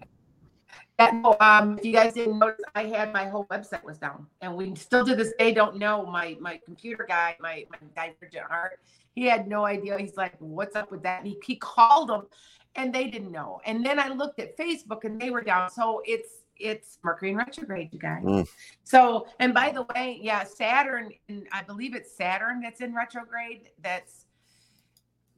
[1.02, 4.28] Yeah, no, um, if you guys didn't notice, I had my whole website was down,
[4.42, 6.06] and we still to this day don't know.
[6.06, 8.80] My my computer guy, my my divergent heart,
[9.14, 9.98] he had no idea.
[9.98, 12.28] He's like, "What's up with that?" And he, he called them,
[12.76, 13.62] and they didn't know.
[13.66, 15.70] And then I looked at Facebook, and they were down.
[15.72, 18.24] So it's it's Mercury in retrograde, you guys.
[18.24, 18.48] Mm.
[18.84, 23.70] So, and by the way, yeah, Saturn, and I believe it's Saturn that's in retrograde.
[23.82, 24.26] That's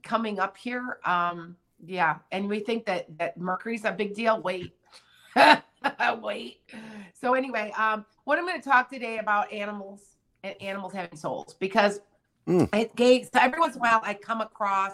[0.04, 1.00] coming up here.
[1.06, 4.42] Um, yeah, and we think that that Mercury's a big deal.
[4.42, 4.74] Wait,
[6.22, 6.62] wait.
[7.20, 10.02] So anyway, um, what I'm going to talk today about animals
[10.44, 12.00] and animals having souls because
[12.48, 12.68] mm.
[12.74, 14.94] it gave so every once in a while I come across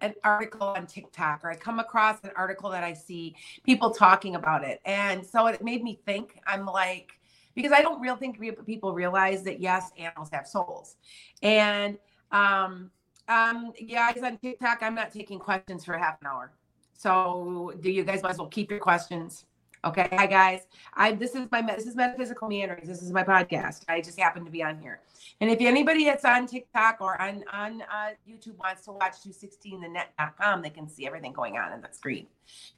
[0.00, 4.34] an article on TikTok or I come across an article that I see people talking
[4.34, 4.80] about it.
[4.84, 7.18] And so it made me think, I'm like,
[7.54, 10.96] because I don't real think people realize that yes, animals have souls.
[11.42, 11.98] And
[12.30, 12.90] um,
[13.28, 16.52] um, yeah, guys on TikTok, I'm not taking questions for half an hour.
[16.96, 19.44] So do you guys might as well keep your questions.
[19.84, 20.62] Okay, hi guys.
[20.94, 22.88] I this is my this is metaphysical meanderings.
[22.88, 23.84] This is my podcast.
[23.88, 25.00] I just happen to be on here.
[25.40, 30.62] And if anybody that's on TikTok or on on uh, YouTube wants to watch 216thenet.com,
[30.62, 32.26] they can see everything going on in the screen.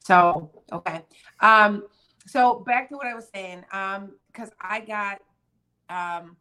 [0.04, 1.02] So okay.
[1.40, 1.84] Um,
[2.26, 3.64] so back to what I was saying.
[3.72, 5.20] Um, because I got
[5.88, 6.36] um,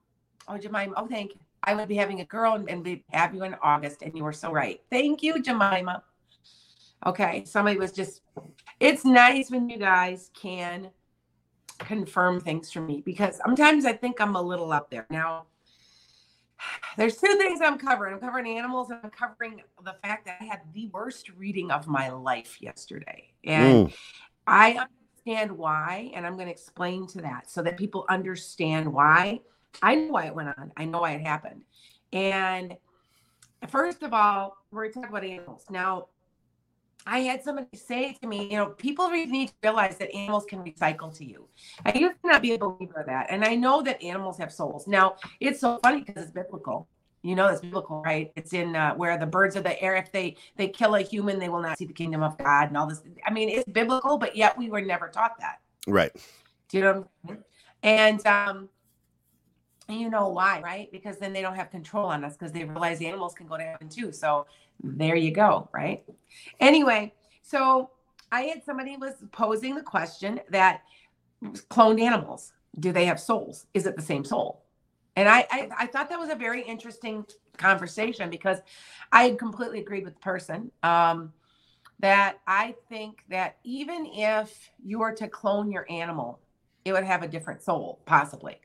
[0.50, 0.94] oh Jemima.
[0.98, 1.40] Oh, thank you.
[1.64, 4.34] I would be having a girl and, and have you in August, and you were
[4.34, 4.82] so right.
[4.90, 6.04] Thank you, Jemima.
[7.06, 8.22] Okay, somebody was just.
[8.80, 10.92] It's nice when you guys can
[11.80, 15.06] confirm things for me because sometimes I think I'm a little up there.
[15.10, 15.46] Now,
[16.98, 18.14] there's two things I'm covering.
[18.14, 21.88] I'm covering animals and I'm covering the fact that I had the worst reading of
[21.88, 23.32] my life yesterday.
[23.44, 23.94] And mm.
[24.46, 24.88] I
[25.26, 29.42] understand why, and I'm going to explain to that so that people understand why.
[29.82, 30.72] I know why it went on.
[30.78, 31.62] I know why it happened.
[32.12, 32.76] And
[33.68, 35.66] first of all, we're talking about animals.
[35.70, 36.08] Now,
[37.08, 40.46] I had somebody say to me, you know, people really need to realize that animals
[40.46, 41.48] can recycle to you.
[41.86, 43.28] And you cannot be a believer of that.
[43.30, 44.88] And I know that animals have souls.
[44.88, 46.88] Now, it's so funny because it's biblical.
[47.24, 48.32] You know, it's biblical, right?
[48.36, 51.40] It's in uh, where the birds of the air, if they they kill a human,
[51.40, 53.02] they will not see the kingdom of God and all this.
[53.26, 55.60] I mean, it's biblical, but yet we were never taught that.
[55.88, 56.12] Right.
[56.70, 57.44] Do you know what I mean?
[57.84, 58.70] And um,
[59.90, 60.92] you know why, right?
[60.92, 63.58] Because then they don't have control on us because they realize the animals can go
[63.58, 64.12] to heaven too.
[64.12, 64.46] So
[64.84, 66.04] there you go, right?
[66.60, 67.92] Anyway, so
[68.32, 70.82] I had somebody was posing the question that
[71.70, 73.66] cloned animals, do they have souls?
[73.74, 74.64] Is it the same soul?
[75.16, 77.26] And I, I, I thought that was a very interesting
[77.58, 78.60] conversation because
[79.12, 80.72] I had completely agreed with the person.
[80.84, 81.34] Um,
[82.00, 86.40] that I think that even if you were to clone your animal,
[86.86, 88.60] it would have a different soul, possibly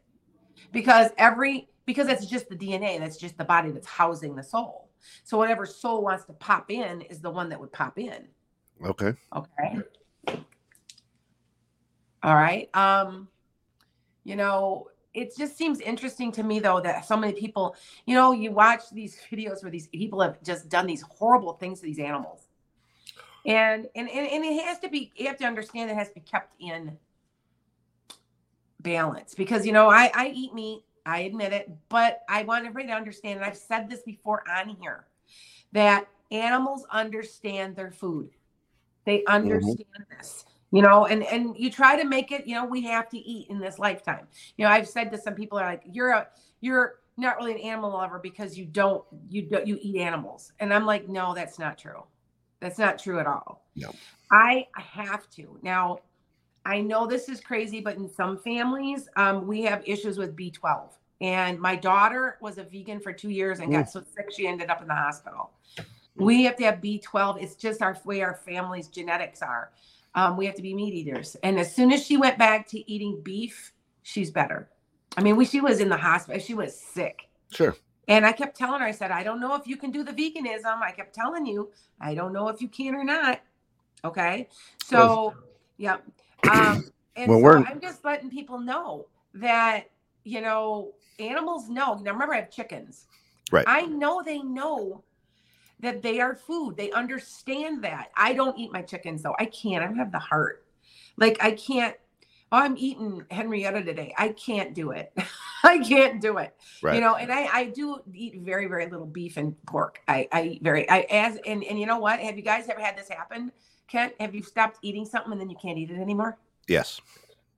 [0.70, 4.88] because every because it's just the DNA, that's just the body that's housing the soul.
[5.24, 8.28] So whatever soul wants to pop in is the one that would pop in.
[8.84, 9.14] Okay.
[9.34, 9.78] Okay.
[12.22, 12.74] All right.
[12.74, 13.28] Um,
[14.24, 17.76] you know, it just seems interesting to me though that so many people,
[18.06, 21.80] you know, you watch these videos where these people have just done these horrible things
[21.80, 22.48] to these animals.
[23.44, 26.15] And and and, and it has to be you have to understand it has to
[26.15, 26.97] be kept in
[28.80, 32.89] balance because you know I, I eat meat i admit it but i want everybody
[32.89, 35.07] to understand and i've said this before on here
[35.72, 38.31] that animals understand their food.
[39.04, 39.34] They mm-hmm.
[39.34, 40.16] understand mm-hmm.
[40.16, 43.19] this you know and and you try to make it you know we have to
[43.19, 44.27] eat in this lifetime.
[44.57, 46.28] You know i've said to some people are like you're a
[46.60, 50.53] you're not really an animal lover because you don't you don't you eat animals.
[50.60, 52.04] And i'm like no that's not true.
[52.60, 53.66] That's not true at all.
[53.75, 53.93] No.
[54.31, 55.59] I have to.
[55.63, 55.99] Now
[56.64, 60.91] I know this is crazy, but in some families, um, we have issues with B12.
[61.20, 64.70] And my daughter was a vegan for two years and got so sick she ended
[64.70, 65.50] up in the hospital.
[66.16, 67.42] We have to have B12.
[67.42, 69.70] It's just our way our family's genetics are.
[70.14, 71.36] Um, we have to be meat eaters.
[71.42, 73.72] And as soon as she went back to eating beef,
[74.03, 74.68] she's better.
[75.16, 76.41] I mean, we, she was in the hospital.
[76.41, 77.28] She was sick.
[77.53, 77.76] Sure.
[78.08, 80.12] And I kept telling her, I said, I don't know if you can do the
[80.12, 80.82] veganism.
[80.82, 81.70] I kept telling you,
[82.00, 83.41] I don't know if you can or not.
[84.04, 84.48] Okay.
[84.84, 85.34] So, Well-
[85.76, 85.97] yeah.
[86.50, 86.84] Um,
[87.16, 89.84] and Well, so we're- I'm just letting people know that,
[90.24, 91.94] you know, animals know.
[91.94, 93.06] Now, remember, I have chickens.
[93.50, 93.65] Right.
[93.66, 95.04] I know they know
[95.80, 96.77] that they are food.
[96.77, 98.10] They understand that.
[98.16, 99.34] I don't eat my chickens, though.
[99.39, 99.83] I can't.
[99.83, 100.65] I don't have the heart.
[101.16, 101.97] Like, I can't.
[102.50, 104.15] Oh, I'm eating Henrietta today.
[104.18, 105.12] I can't do it.
[105.65, 106.97] I can't do it Right.
[106.97, 110.42] you know and i i do eat very very little beef and pork i i
[110.42, 113.09] eat very i as and and you know what have you guys ever had this
[113.09, 113.53] happen
[113.92, 116.39] kent have you stopped eating something and then you can't eat it anymore?
[116.66, 117.00] Yes.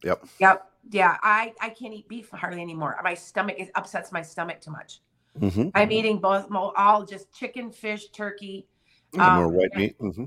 [0.03, 0.25] yep.
[0.41, 0.67] Yep.
[0.91, 2.93] yeah i i can't eat beef hardly anymore.
[3.05, 5.01] My stomach it upsets my stomach too much.
[5.39, 8.67] Hmm i'm eating both all just chicken fish turkey
[9.17, 9.97] more Um, white and- meat.
[10.01, 10.25] hmm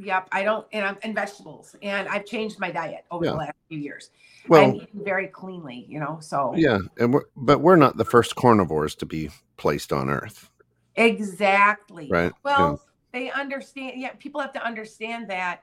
[0.00, 3.32] yep i don't and i'm and vegetables and i've changed my diet over Yeah.
[3.32, 4.10] the last few years.
[4.44, 8.04] I'm Well, eating very cleanly you know so yeah, and we're, but we're not the
[8.04, 10.50] first carnivores to be placed on Earth,
[10.96, 12.08] exactly.
[12.10, 12.32] Right?
[12.44, 12.80] Well,
[13.12, 14.00] they understand.
[14.00, 15.62] Yeah, people have to understand that.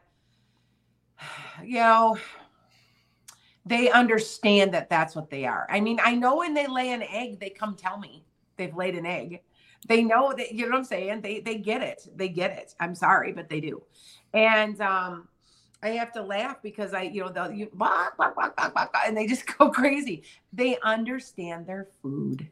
[1.63, 2.18] You know,
[3.65, 5.65] they understand that that's what they are.
[5.69, 8.25] I mean, I know when they lay an egg, they come tell me
[8.57, 9.42] they've laid an egg.
[9.88, 11.21] They know that you know what I'm saying.
[11.21, 12.07] They they get it.
[12.15, 12.75] They get it.
[12.80, 13.83] I'm sorry, but they do.
[14.33, 15.27] And um,
[15.81, 19.27] I have to laugh because I, you know, they'll you bark, bark, bark, and they
[19.27, 20.24] just go crazy.
[20.51, 22.50] They understand their food.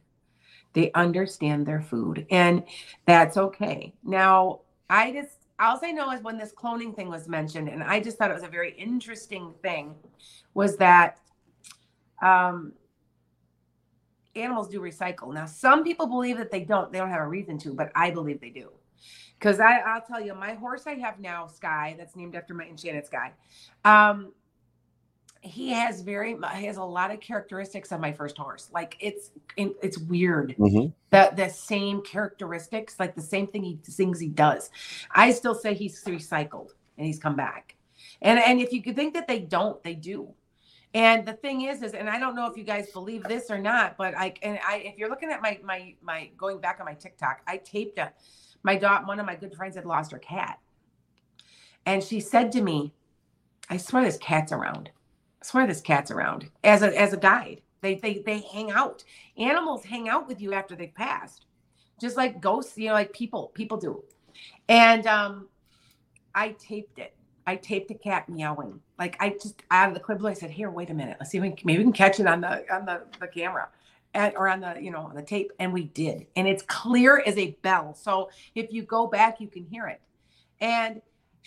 [0.73, 2.63] They understand their food, and
[3.05, 3.93] that's okay.
[4.03, 4.61] Now,
[4.93, 8.17] I just all I know is when this cloning thing was mentioned, and I just
[8.17, 9.95] thought it was a very interesting thing,
[10.53, 11.17] was that
[12.21, 12.73] um,
[14.35, 15.33] animals do recycle.
[15.33, 16.91] Now, some people believe that they don't.
[16.91, 18.69] They don't have a reason to, but I believe they do.
[19.39, 22.65] Because I, I'll tell you, my horse I have now, Sky, that's named after my
[22.65, 23.31] enchanted Sky.
[23.83, 24.31] Um,
[25.43, 28.69] he has very, he has a lot of characteristics of my first horse.
[28.73, 34.19] Like it's, it's weird hmm the the same characteristics, like the same thing he things
[34.19, 34.71] he does.
[35.11, 37.75] I still say he's recycled and he's come back.
[38.21, 40.33] And and if you could think that they don't, they do.
[40.95, 43.59] And the thing is, is and I don't know if you guys believe this or
[43.59, 46.85] not, but I and I if you're looking at my my my going back on
[46.87, 48.11] my TikTok, I taped a
[48.63, 50.57] my dog, one of my good friends had lost her cat.
[51.85, 52.93] And she said to me,
[53.69, 54.89] I swear this cat's around.
[55.43, 57.61] I swear this cat's around as a as a guide.
[57.81, 59.03] They they they hang out.
[59.37, 61.47] Animals hang out with you after they've passed,
[61.99, 62.77] just like ghosts.
[62.77, 64.03] You know, like people people do.
[64.69, 65.49] And um,
[66.33, 67.13] I taped it.
[67.45, 68.79] I taped the cat meowing.
[68.97, 70.23] Like I just out of the clip.
[70.23, 71.17] I said, "Here, wait a minute.
[71.19, 73.27] Let's see if we can, maybe we can catch it on the on the, the
[73.27, 73.67] camera."
[74.15, 77.23] And, or on the you know on the tape and we did and it's clear
[77.25, 80.01] as a bell so if you go back you can hear it
[80.61, 81.01] and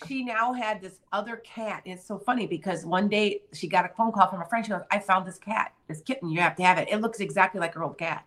[0.05, 1.81] she now had this other cat.
[1.85, 4.65] It's so funny because one day she got a phone call from a friend.
[4.65, 6.29] She goes, I found this cat, this kitten.
[6.29, 6.87] You have to have it.
[6.91, 8.25] It looks exactly like her old cat.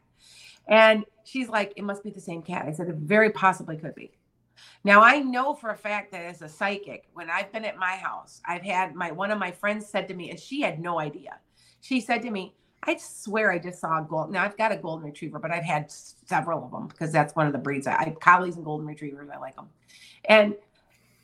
[0.66, 2.66] And she's like, It must be the same cat.
[2.66, 4.12] I said, It very possibly could be.
[4.84, 7.96] Now I know for a fact that as a psychic, when I've been at my
[7.96, 10.98] house, I've had my one of my friends said to me, and she had no
[10.98, 11.38] idea.
[11.80, 14.32] She said to me, I swear I just saw a gold.
[14.32, 17.46] Now I've got a golden retriever, but I've had several of them because that's one
[17.46, 17.86] of the breeds.
[17.86, 19.28] I, I have collies and golden retrievers.
[19.32, 19.68] I like them.
[20.26, 20.54] And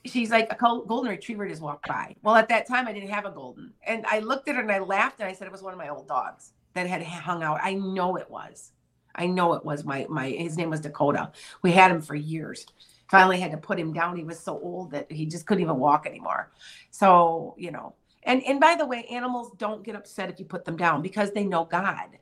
[0.09, 2.15] she's like, a golden retriever just walked by.
[2.23, 3.73] Well, at that time, I didn't have a golden.
[3.87, 5.79] And I looked at her and I laughed and I said it was one of
[5.79, 7.61] my old dogs that had hung out.
[7.63, 8.73] I know it was.
[9.17, 11.33] I know it was my my his name was Dakota.
[11.63, 12.67] We had him for years.
[13.09, 14.17] Finally had to put him down.
[14.17, 16.51] He was so old that he just couldn't even walk anymore.
[16.91, 17.95] So, you know.
[18.25, 21.31] And and by the way, animals don't get upset if you put them down because
[21.33, 22.19] they know God.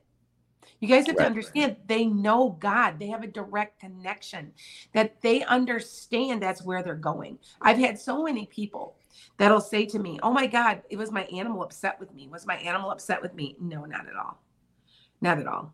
[0.81, 2.99] You guys have to understand they know God.
[2.99, 4.53] They have a direct connection
[4.93, 7.39] that they understand that's where they're going.
[7.63, 8.97] I've had so many people
[9.39, 12.29] that'll say to me, "Oh my God, it was my animal upset with me.
[12.29, 14.43] Was my animal upset with me?" No, not at all.
[15.21, 15.73] Not at all.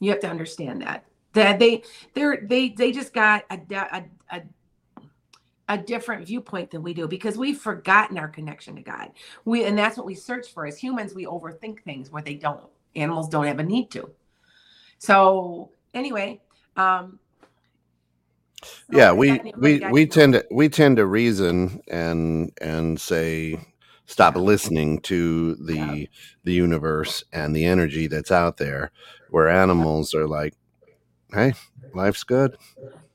[0.00, 1.82] You have to understand that that they
[2.14, 4.42] they're they they just got a a a,
[5.68, 9.10] a different viewpoint than we do because we've forgotten our connection to God.
[9.44, 11.14] We and that's what we search for as humans.
[11.14, 12.64] We overthink things where they don't.
[12.94, 14.10] Animals don't have a need to.
[14.98, 16.40] So anyway,
[16.76, 17.20] um,
[18.90, 23.60] yeah we we we tend to we tend to reason and and say
[24.06, 26.44] stop listening to the Yeah.
[26.44, 28.92] the universe and the energy that's out there
[29.30, 30.54] where animals are like
[31.32, 31.54] hey
[31.94, 32.56] life's good.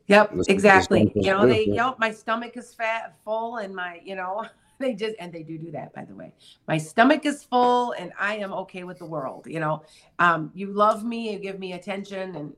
[0.07, 1.13] Yep, This exactly.
[1.15, 4.45] this You know, they yep, my stomach is fat, full, and my, you know,
[4.83, 6.33] they just and they do do that, by the way.
[6.67, 9.47] My stomach is full, and I am okay with the world.
[9.47, 9.83] You know,
[10.19, 12.53] um, you love me, you give me attention, and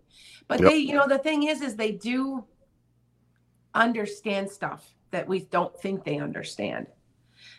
[0.47, 0.65] but Yep.
[0.65, 2.45] they, you know, the thing is, is they do
[3.73, 6.87] understand stuff that we don't think they understand.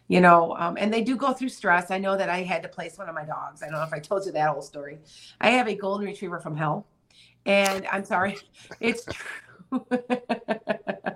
[0.09, 1.90] You know, um, and they do go through stress.
[1.90, 3.62] I know that I had to place one of my dogs.
[3.62, 5.00] I don't know if I told you that whole story.
[5.40, 6.88] I have a golden retriever from hell
[7.47, 8.38] And I'm sorry,
[8.80, 9.87] it's true.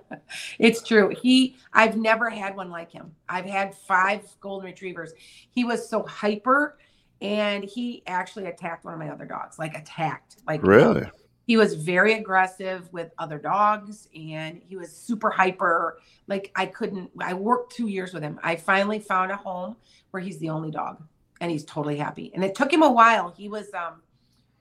[0.59, 1.15] it's true.
[1.21, 3.13] He, I've never had one like him.
[3.29, 5.13] I've had five golden retrievers.
[5.51, 6.79] He was so hyper
[7.21, 11.07] and he actually attacked one of my other dogs, like attacked, like really.
[11.47, 15.99] He was very aggressive with other dogs and he was super hyper.
[16.27, 18.39] Like I couldn't, I worked two years with him.
[18.43, 19.77] I finally found a home
[20.11, 21.03] where he's the only dog
[21.41, 22.31] and he's totally happy.
[22.35, 23.31] And it took him a while.
[23.31, 24.03] He was, um,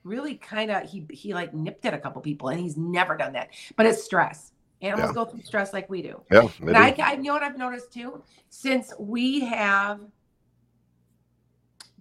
[0.04, 3.32] really kind of he he like nipped at a couple people and he's never done
[3.32, 5.14] that but it's stress animals yeah.
[5.14, 6.20] go through stress like we do.
[6.30, 8.22] Yeah and I, I you know what i've noticed too?
[8.48, 10.00] Since we have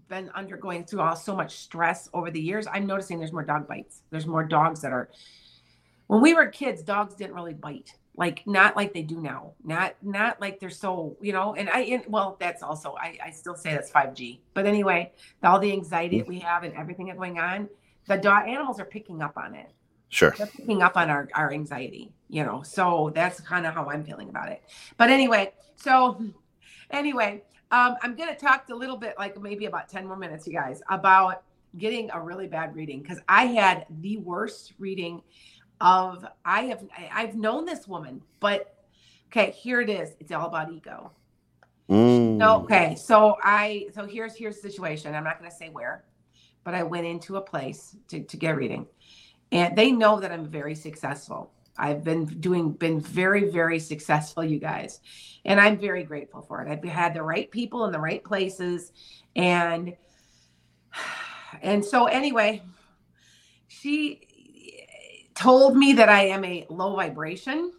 [0.08, 3.68] been undergoing through all so much stress over the years i'm noticing there's more dog
[3.68, 4.02] bites.
[4.10, 5.10] There's more dogs that are
[6.08, 7.94] when we were kids dogs didn't really bite.
[8.16, 9.52] Like not like they do now.
[9.64, 13.32] Not not like they're so you know and i and, well that's also I, I
[13.32, 15.12] still say that's 5g but anyway
[15.44, 16.20] all the anxiety mm.
[16.20, 17.70] that we have and everything that's going on
[18.08, 19.70] the dog animals are picking up on it.
[20.10, 20.34] Sure.
[20.38, 22.64] They're picking up on our, our anxiety, you know.
[22.64, 24.64] So that's kind of how I'm feeling about it.
[24.98, 26.22] But anyway, so
[26.92, 30.54] anyway, um, I'm gonna talk a little bit, like maybe about 10 more minutes, you
[30.54, 31.44] guys, about
[31.78, 35.22] getting a really bad reading because I had the worst reading
[35.82, 36.84] of I have
[37.14, 38.76] I've known this woman, but
[39.28, 40.16] okay, here it is.
[40.20, 41.12] It's all about ego.
[41.90, 42.64] Mm.
[42.64, 45.14] Okay, so I so here's here's the situation.
[45.14, 46.06] I'm not gonna say where
[46.68, 48.86] but I went into a place to, to get reading.
[49.52, 51.52] And they know that I'm very successful.
[51.78, 55.00] I've been doing, been very, very successful, you guys.
[55.46, 56.70] And I'm very grateful for it.
[56.70, 58.92] I've had the right people in the right places.
[59.36, 59.96] And,
[61.62, 62.64] and so anyway,
[63.68, 64.28] she
[65.36, 67.72] told me that I am a low vibration.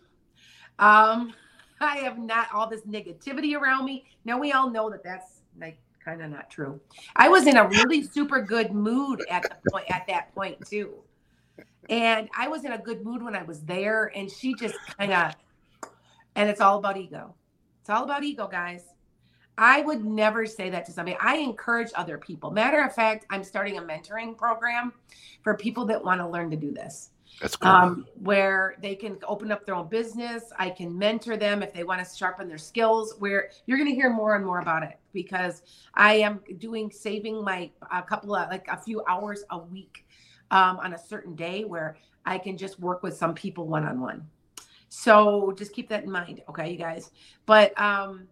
[0.78, 1.34] Um,
[1.80, 4.06] I have not all this negativity around me.
[4.24, 6.80] Now we all know that that's like kind of not true.
[7.16, 10.94] I was in a really super good mood at the point at that point too.
[11.88, 15.12] And I was in a good mood when I was there and she just kind
[15.12, 15.34] of
[16.34, 17.34] and it's all about ego.
[17.80, 18.84] It's all about ego, guys.
[19.58, 21.16] I would never say that to somebody.
[21.20, 22.52] I encourage other people.
[22.52, 24.92] Matter of fact, I'm starting a mentoring program
[25.42, 27.10] for people that want to learn to do this.
[27.40, 27.70] That's cool.
[27.70, 30.44] Um, where they can open up their own business.
[30.58, 33.14] I can mentor them if they want to sharpen their skills.
[33.18, 35.62] Where you're going to hear more and more about it because
[35.94, 40.04] I am doing saving my a couple of like a few hours a week
[40.50, 44.00] um, on a certain day where I can just work with some people one on
[44.00, 44.26] one.
[44.88, 47.10] So just keep that in mind, okay, you guys.
[47.46, 48.26] But um,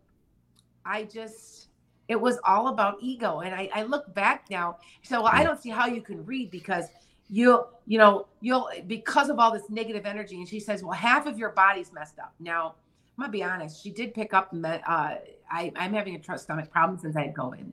[0.84, 1.68] I just
[2.08, 4.78] it was all about ego, and I, I look back now.
[5.02, 6.86] So well, I don't see how you can read because
[7.28, 11.26] you'll you know you'll because of all this negative energy and she says well half
[11.26, 12.74] of your body's messed up now
[13.18, 15.14] i'm gonna be honest she did pick up uh,
[15.50, 17.72] I, i'm having a trust stomach problem since i had covid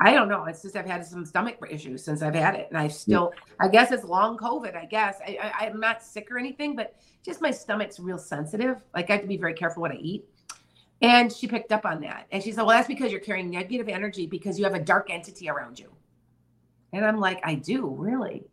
[0.00, 2.78] i don't know it's just i've had some stomach issues since i've had it and
[2.78, 2.92] i mm.
[2.92, 6.74] still i guess it's long covid i guess I, I, i'm not sick or anything
[6.74, 9.96] but just my stomach's real sensitive like i have to be very careful what i
[9.96, 10.24] eat
[11.02, 13.88] and she picked up on that and she said well that's because you're carrying negative
[13.88, 15.90] energy because you have a dark entity around you
[16.92, 18.44] and i'm like i do really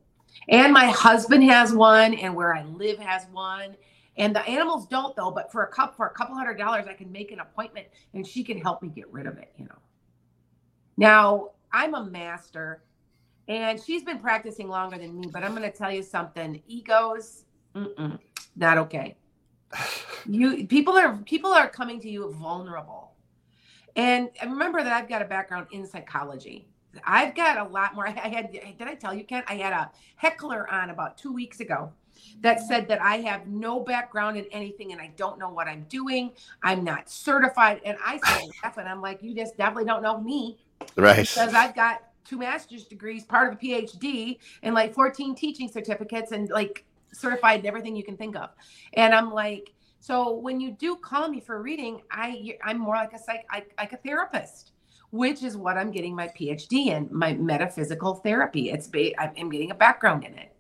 [0.50, 3.76] and my husband has one, and where I live has one.
[4.18, 6.94] And the animals don't though, but for a cup for a couple hundred dollars, I
[6.94, 9.78] can make an appointment and she can help me get rid of it, you know.
[10.98, 12.84] Now, I'm a master
[13.48, 16.62] and she's been practicing longer than me, but I'm going to tell you something.
[16.68, 17.46] Egos,
[18.56, 19.16] not okay.
[20.30, 23.14] You people are people are coming to you vulnerable.
[23.96, 26.68] And remember that I've got a background in psychology.
[27.06, 28.08] I've got a lot more.
[28.08, 29.44] I had, did I tell you, Ken?
[29.48, 31.94] I had a heckler on about two weeks ago
[32.42, 35.86] that said that I have no background in anything and I don't know what I'm
[35.90, 36.32] doing.
[36.64, 37.82] I'm not certified.
[37.86, 40.58] And I said, and I'm like, you just definitely don't know me.
[40.96, 41.18] Right.
[41.18, 46.32] Because I've got two master's degrees, part of a PhD, and like 14 teaching certificates
[46.32, 48.50] and like certified in everything you can think of.
[48.94, 52.96] And I'm like, so when you do call me for a reading, I I'm more
[52.96, 54.72] like a psych like a therapist
[55.12, 58.72] which is what I'm getting my PhD in, my metaphysical therapy.
[58.72, 60.54] It's ba- I'm getting a background in it.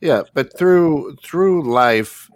[0.00, 2.30] Yeah, but through through life,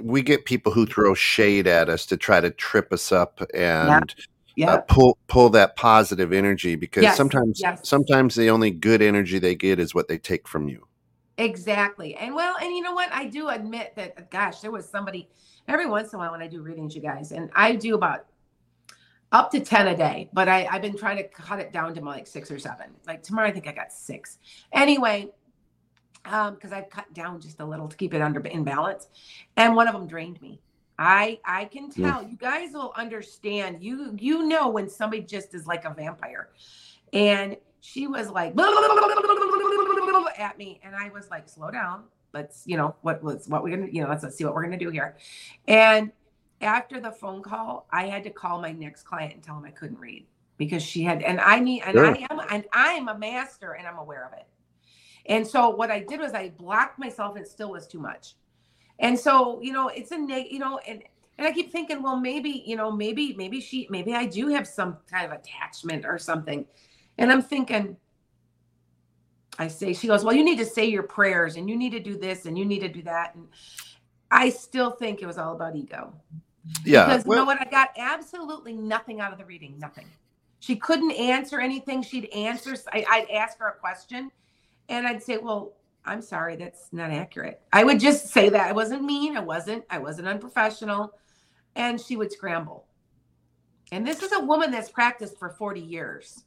[0.00, 4.14] we get people who throw shade at us to try to trip us up and
[4.16, 4.24] yeah.
[4.64, 7.16] Uh, pull pull that positive energy because yes.
[7.16, 7.86] sometimes yes.
[7.86, 10.86] sometimes the only good energy they get is what they take from you.
[11.38, 13.12] Exactly, and well, and you know what?
[13.12, 14.30] I do admit that.
[14.30, 15.28] Gosh, there was somebody
[15.68, 18.26] every once in a while when I do readings, you guys, and I do about
[19.32, 22.00] up to 10 a day, but I, I've been trying to cut it down to
[22.00, 22.86] like six or seven.
[23.06, 24.38] Like tomorrow, I think I got six.
[24.72, 25.28] Anyway,
[26.24, 29.08] um, because I've cut down just a little to keep it under in balance.
[29.56, 30.60] And one of them drained me.
[30.98, 33.82] I I can tell you guys will understand.
[33.82, 36.48] You you know when somebody just is like a vampire.
[37.12, 38.54] And she was like
[40.38, 42.04] at me, and I was like, slow down.
[42.32, 44.64] let's, you know, what was what we're gonna, you know, let's, let's see what we're
[44.64, 45.16] gonna do here.
[45.66, 46.12] And
[46.60, 49.70] after the phone call, I had to call my next client and tell him I
[49.70, 50.26] couldn't read
[50.56, 52.06] because she had, and I need, and sure.
[52.06, 54.46] I am, and I am a master and I'm aware of it.
[55.26, 58.34] And so what I did was I blocked myself and it still was too much.
[58.98, 61.02] And so, you know, it's a neg, you know, and
[61.38, 64.66] and I keep thinking, well, maybe, you know, maybe, maybe she, maybe I do have
[64.66, 66.64] some kind of attachment or something.
[67.18, 67.96] And I'm thinking,
[69.58, 72.00] I say, she goes, well, you need to say your prayers and you need to
[72.00, 73.34] do this and you need to do that.
[73.34, 73.48] And
[74.30, 76.14] I still think it was all about ego.
[76.84, 77.06] Yeah.
[77.06, 77.60] Because well, you know what?
[77.60, 80.06] I got absolutely nothing out of the reading, nothing.
[80.60, 82.02] She couldn't answer anything.
[82.02, 84.30] She'd answer, I, I'd ask her a question
[84.88, 85.74] and I'd say, well,
[86.06, 87.60] I'm sorry, that's not accurate.
[87.72, 88.68] I would just say that.
[88.68, 89.36] I wasn't mean.
[89.36, 91.12] I wasn't, I wasn't unprofessional.
[91.74, 92.86] And she would scramble.
[93.92, 96.44] And this is a woman that's practiced for 40 years.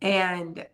[0.00, 0.66] And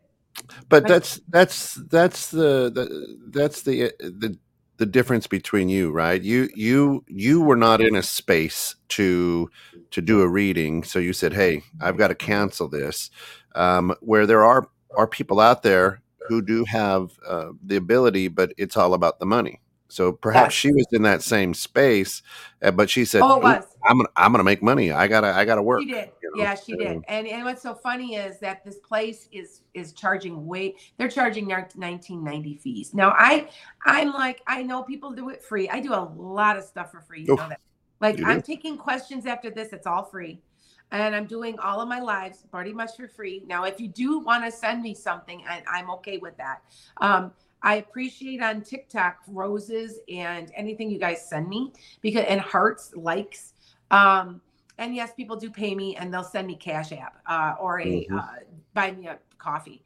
[0.68, 4.38] but that's that's that's the, the that's the the
[4.76, 9.50] the difference between you right you you you were not in a space to
[9.90, 13.11] to do a reading so you said hey i've got to cancel this
[13.56, 18.52] um, where there are are people out there who do have uh, the ability, but
[18.56, 19.60] it's all about the money.
[19.88, 20.52] So perhaps yes.
[20.52, 22.22] she was in that same space,
[22.62, 24.92] uh, but she said, "Oh, I'm gonna, I'm gonna make money.
[24.92, 26.42] I gotta, I gotta work." She did, you know?
[26.42, 27.00] yeah, she did.
[27.08, 30.76] And and what's so funny is that this place is is charging way.
[30.98, 32.92] They're charging 1990 fees.
[32.92, 33.48] Now I,
[33.87, 35.70] I'm like, I know people do it free.
[35.70, 37.22] I do a lot of stuff for free.
[37.22, 37.60] You know that.
[38.00, 39.72] Like I'm taking questions after this.
[39.72, 40.42] It's all free
[40.90, 43.42] and I'm doing all of my lives pretty much for free.
[43.47, 46.62] Now, if you do want to send me something, and I'm okay with that.
[46.99, 52.95] Um, I appreciate on TikTok roses and anything you guys send me because and hearts,
[52.95, 53.54] likes.
[53.90, 54.40] Um,
[54.79, 57.85] and yes, people do pay me and they'll send me Cash App uh, or a
[57.85, 58.16] mm-hmm.
[58.16, 58.27] uh,
[58.74, 59.83] buy me a coffee.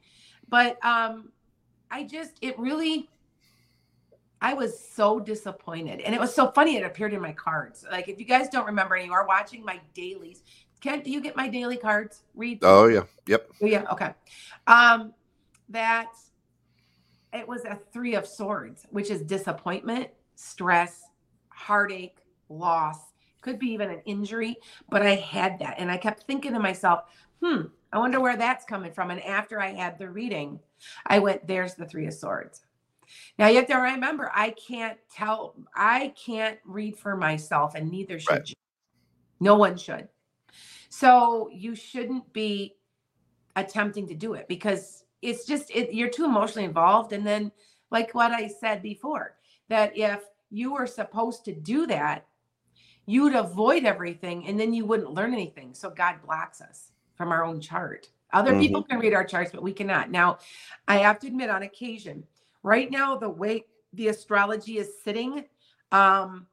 [0.49, 1.31] But um,
[1.89, 3.09] I just it really
[4.43, 6.01] I was so disappointed.
[6.01, 6.75] And it was so funny.
[6.75, 7.85] It appeared in my cards.
[7.89, 10.43] Like, if you guys don't remember and you are watching my dailies,
[10.83, 12.23] can do you get my daily cards?
[12.35, 12.59] Read.
[12.61, 13.03] Oh yeah.
[13.27, 13.49] Yep.
[13.61, 13.85] Oh, yeah.
[13.91, 14.13] Okay.
[14.67, 15.13] Um,
[15.69, 16.09] that
[17.31, 21.03] it was a three of swords, which is disappointment, stress,
[21.49, 22.17] heartache,
[22.49, 22.97] loss.
[23.41, 24.57] Could be even an injury,
[24.89, 27.03] but I had that, and I kept thinking to myself,
[27.41, 30.59] "Hmm, I wonder where that's coming from." And after I had the reading,
[31.07, 32.61] I went, "There's the three of swords."
[33.37, 38.19] Now you have to remember, I can't tell, I can't read for myself, and neither
[38.19, 38.49] should right.
[38.49, 38.55] you.
[39.39, 40.07] No one should.
[40.95, 42.75] So you shouldn't be
[43.55, 47.13] attempting to do it because it's just it, you're too emotionally involved.
[47.13, 47.51] And then,
[47.89, 49.35] like what I said before,
[49.69, 52.27] that if you were supposed to do that,
[53.07, 55.73] you would avoid everything and then you wouldn't learn anything.
[55.73, 58.09] So God blocks us from our own chart.
[58.31, 58.59] Other mm-hmm.
[58.59, 60.11] people can read our charts, but we cannot.
[60.11, 60.37] Now,
[60.87, 62.23] I have to admit, on occasion,
[62.61, 65.45] right now, the way the astrology is sitting,
[65.91, 66.45] um,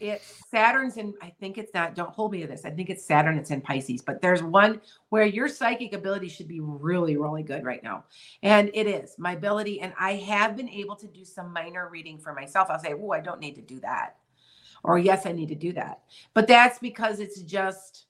[0.00, 2.64] it's Saturn's in, I think it's not, don't hold me to this.
[2.64, 6.48] I think it's Saturn, it's in Pisces, but there's one where your psychic ability should
[6.48, 8.04] be really, really good right now.
[8.42, 9.80] And it is my ability.
[9.80, 12.68] And I have been able to do some minor reading for myself.
[12.70, 14.16] I'll say, oh, I don't need to do that.
[14.82, 16.00] Or yes, I need to do that.
[16.32, 18.06] But that's because it's just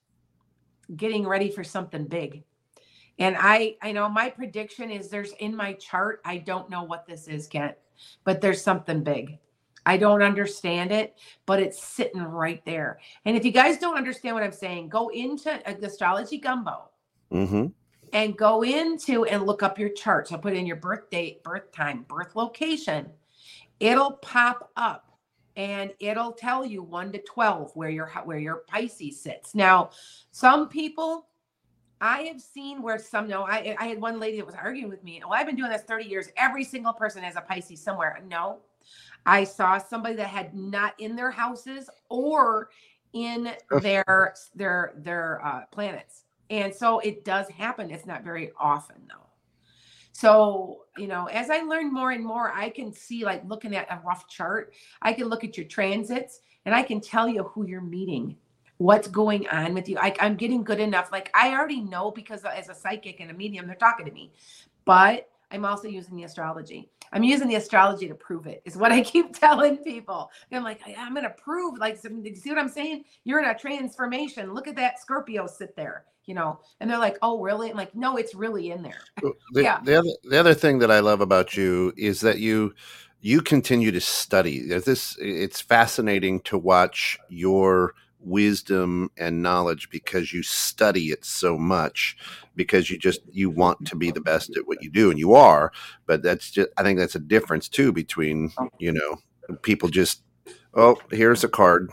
[0.95, 2.43] getting ready for something big.
[3.19, 7.05] And I, I know my prediction is there's in my chart, I don't know what
[7.05, 7.75] this is, Kent,
[8.23, 9.37] but there's something big.
[9.85, 12.99] I don't understand it, but it's sitting right there.
[13.25, 16.89] And if you guys don't understand what I'm saying, go into a astrology gumbo
[17.31, 17.67] mm-hmm.
[18.13, 20.27] and go into and look up your chart.
[20.27, 23.09] So put in your birth date, birth time, birth location.
[23.79, 25.11] It'll pop up
[25.55, 29.55] and it'll tell you 1 to 12 where your where your Pisces sits.
[29.55, 29.89] Now,
[30.31, 31.27] some people
[31.99, 35.03] I have seen where some no, I I had one lady that was arguing with
[35.03, 35.21] me.
[35.25, 36.29] Oh, I've been doing this 30 years.
[36.37, 38.23] Every single person has a Pisces somewhere.
[38.27, 38.59] No,
[39.25, 42.69] I saw somebody that had not in their houses or
[43.13, 47.91] in their their their uh, planets, and so it does happen.
[47.91, 49.27] It's not very often though.
[50.13, 53.91] So you know, as I learn more and more, I can see like looking at
[53.91, 54.73] a rough chart.
[55.01, 58.37] I can look at your transits, and I can tell you who you're meeting
[58.81, 59.95] what's going on with you.
[59.99, 61.11] I, I'm getting good enough.
[61.11, 64.33] Like I already know because as a psychic and a medium, they're talking to me.
[64.85, 66.89] But I'm also using the astrology.
[67.13, 70.31] I'm using the astrology to prove it, is what I keep telling people.
[70.51, 73.03] I'm like, I'm going to prove, like, you see what I'm saying?
[73.23, 74.53] You're in a transformation.
[74.53, 76.59] Look at that Scorpio sit there, you know?
[76.79, 77.69] And they're like, oh, really?
[77.69, 79.01] I'm like, no, it's really in there.
[79.21, 79.81] The, yeah.
[79.83, 82.73] The other, the other thing that I love about you is that you,
[83.19, 84.61] you continue to study.
[84.61, 91.57] There's this, it's fascinating to watch your wisdom and knowledge because you study it so
[91.57, 92.15] much
[92.55, 95.33] because you just you want to be the best at what you do and you
[95.33, 95.71] are
[96.05, 99.17] but that's just i think that's a difference too between you know
[99.63, 100.23] people just
[100.75, 101.89] oh here's a card.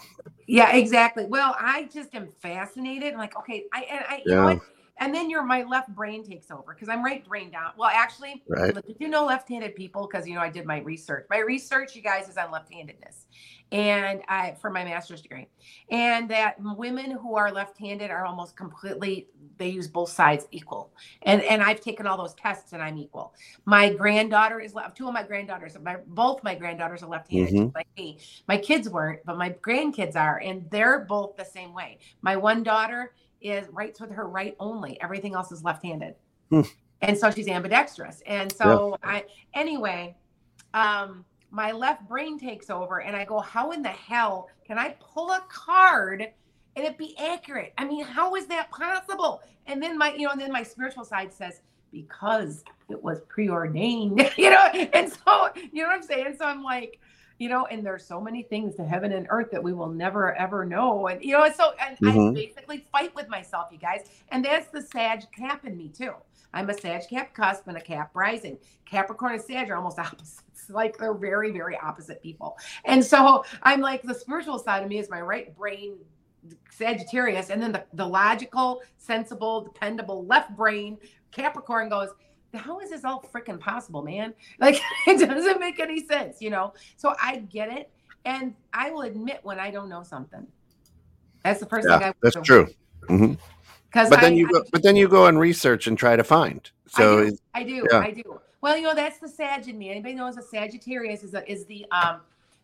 [0.47, 1.27] Yeah exactly.
[1.27, 4.45] Well i just am fascinated I'm like okay i and i you know Yeah.
[4.55, 4.59] what
[5.01, 7.73] and then your my left brain takes over because i'm right brain down.
[7.77, 8.75] Well actually Right.
[8.75, 11.27] did you know left-handed people because you know i did my research.
[11.31, 13.27] My research you guys is on left-handedness
[13.73, 15.47] and i for my master's degree.
[15.91, 20.93] And that women who are left-handed are almost completely they use both sides equal.
[21.23, 23.35] And and i've taken all those tests and i'm equal.
[23.65, 27.75] My granddaughter is left two of my granddaughters my both my granddaughters are left-handed Mhm.
[27.75, 28.19] like me.
[28.49, 31.99] My kids weren't but my grandkids are and they're both the same way.
[32.23, 35.01] My one daughter is writes with her right only.
[35.01, 36.15] Everything else is left-handed.
[36.51, 36.63] Hmm.
[37.03, 38.23] and so she's ambidextrous.
[38.27, 39.25] And so i
[39.55, 40.17] anyway
[40.75, 44.95] um my left brain takes over and i go how in the hell can i
[45.01, 46.27] pull a card
[46.77, 47.73] and it be accurate?
[47.77, 49.43] I mean how is that possible?
[49.67, 54.31] And then my you know and then my spiritual side says because it was preordained.
[54.39, 56.37] You know and so you know what i'm saying?
[56.39, 56.99] So i'm like
[57.39, 60.35] you know and there's so many things to heaven and earth that we will never
[60.35, 62.35] ever know and you know so and i Mhm.
[62.35, 66.13] basically fight with myself you guys and that's the sag cap in me too.
[66.55, 68.59] I'm a sag cap cusp and a cap rising.
[68.87, 72.59] Capricorn and sag are almost opposites like they're very very opposite people.
[72.85, 75.97] And so i'm like the spiritual side of me is my right brain
[76.71, 80.97] sagittarius and then the, the logical sensible dependable left brain
[81.33, 82.11] capricorn goes
[82.55, 86.73] how is this all freaking possible man like it doesn't make any sense you know
[86.97, 87.91] so i get it
[88.25, 90.47] and i will admit when i don't know something
[91.45, 92.67] that's the first thing yeah i that's true
[93.09, 93.35] hmm
[93.91, 96.17] because but then I, you I- go but then you go and research and try
[96.17, 97.39] to find so I do.
[97.55, 97.87] I do.
[97.91, 97.99] yeah.
[98.01, 98.41] I do.
[98.61, 99.91] Well, you know, that's the Sag in me.
[99.91, 102.21] Anybody knows a Sagittarius is a, is the um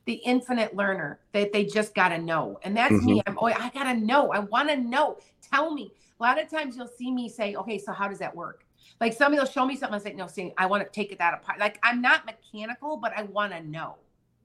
[0.06, 3.20] the infinite learner that they just gotta know, and that's me.
[3.20, 3.30] Mm-hmm.
[3.30, 4.32] I'm oh, I gotta know.
[4.32, 5.18] I want to know.
[5.52, 5.92] Tell me.
[6.20, 8.63] A lot of times you'll see me say, okay, so how does that work?
[9.00, 9.94] Like somebody will show me something.
[10.00, 11.58] I say, no, see, I want to take it that apart.
[11.58, 13.96] Like I'm not mechanical, but I want to know.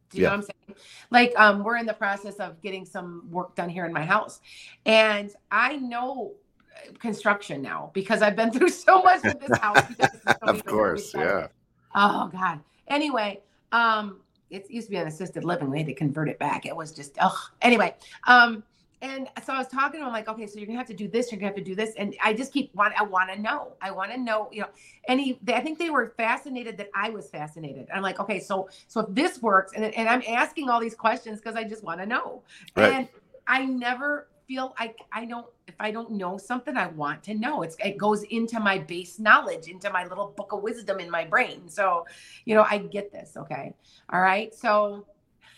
[0.10, 0.30] Do you Yeah.
[0.30, 0.80] know what I'm saying?
[1.12, 4.42] Like um, we're in the process of getting some work done here in my house,
[4.86, 6.34] and I know
[6.76, 9.88] uh, construction now because I've been through so much with this house.
[9.90, 11.48] You guys just don't of course yeah.
[11.96, 12.60] Oh God.
[12.88, 15.70] Anyway, um, it used to be an assisted living.
[15.70, 16.66] We had to convert it back.
[16.66, 17.38] It was just oh.
[17.62, 17.96] Anyway,
[18.28, 18.64] um,
[19.02, 21.08] and so I was talking to him like, okay, so you're gonna have to do
[21.08, 21.32] this.
[21.32, 22.94] You're gonna have to do this, and I just keep want.
[23.00, 23.74] I want to know.
[23.82, 24.50] I want to know.
[24.52, 24.68] You know,
[25.08, 25.40] and he.
[25.42, 27.88] They, I think they were fascinated that I was fascinated.
[27.94, 31.40] I'm like, okay, so so if this works, and and I'm asking all these questions
[31.40, 32.44] because I just want to know.
[32.76, 32.94] Right.
[32.94, 33.08] And
[33.48, 35.48] I never feel like I don't.
[35.68, 37.62] If I don't know something, I want to know.
[37.62, 41.24] It's it goes into my base knowledge, into my little book of wisdom in my
[41.24, 41.70] brain.
[41.70, 42.06] So,
[42.44, 43.38] you know, I get this.
[43.38, 43.74] Okay,
[44.12, 44.54] all right.
[44.54, 45.06] So,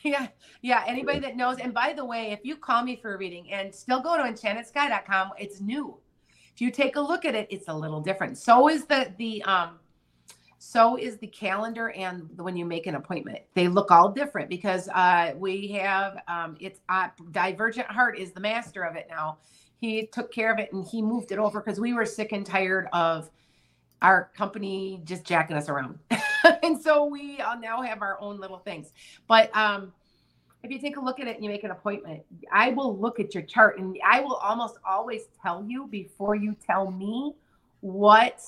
[0.04, 0.28] yeah,
[0.62, 0.84] yeah.
[0.88, 3.74] Anybody that knows, and by the way, if you call me for a reading and
[3.74, 5.98] still go to enchantedsky.com, it's new.
[6.54, 8.38] If you take a look at it, it's a little different.
[8.38, 9.80] So is the the um
[10.64, 14.88] so is the calendar and when you make an appointment they look all different because
[14.90, 19.40] uh we have um it's uh, divergent heart is the master of it now
[19.78, 22.46] he took care of it and he moved it over because we were sick and
[22.46, 23.32] tired of
[24.02, 26.00] our company just jacking us around.
[26.64, 28.94] And so we uh, now have our own little things.
[29.28, 29.94] But um
[30.64, 33.20] if you take a look at it and you make an appointment i will look
[33.20, 37.34] at your chart and i will almost always tell you before you tell me
[37.80, 38.42] what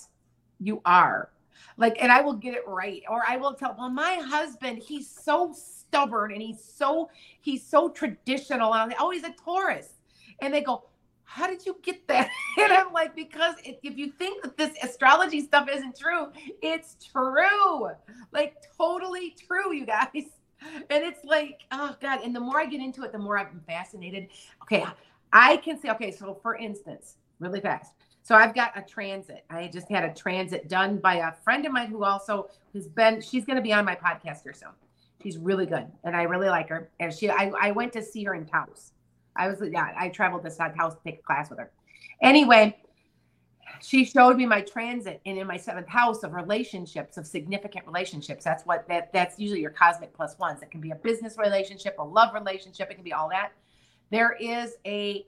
[0.59, 1.29] you are.
[1.77, 3.03] Like and i will get it right.
[3.09, 7.09] Or i will tell well my husband he's so stubborn and he's so
[7.41, 8.73] he's so traditional.
[8.73, 9.93] And i'm oh he's a taurus.
[10.41, 10.85] And they go
[11.33, 15.41] how did you get that and i'm like because if, you think that this astrology
[15.41, 16.27] stuff isn't true
[16.61, 17.89] it's true
[18.31, 22.79] like totally true you guys and it's like oh god and the more i get
[22.79, 24.27] into it the more i'm fascinated
[24.61, 24.85] okay
[25.31, 27.93] i can say okay so for instance really fast
[28.25, 29.43] so I've got a transit.
[29.49, 33.19] I just had a transit done by a friend of mine who also has been.
[33.19, 34.69] She's going to be on my podcast here soon.
[35.21, 36.89] She's really good, and I really like her.
[37.01, 38.92] And she, I, I went to see her in Taos.
[39.35, 41.71] I was, yeah, I traveled to Taos to take a class with her.
[42.21, 42.77] Anyway,
[43.81, 48.43] she showed me my transit and in my seventh house of relationships, of significant relationships.
[48.43, 50.61] That's what that that's usually your cosmic plus ones.
[50.61, 52.89] It can be a business relationship, a love relationship.
[52.91, 53.51] It can be all that.
[54.09, 55.25] There is a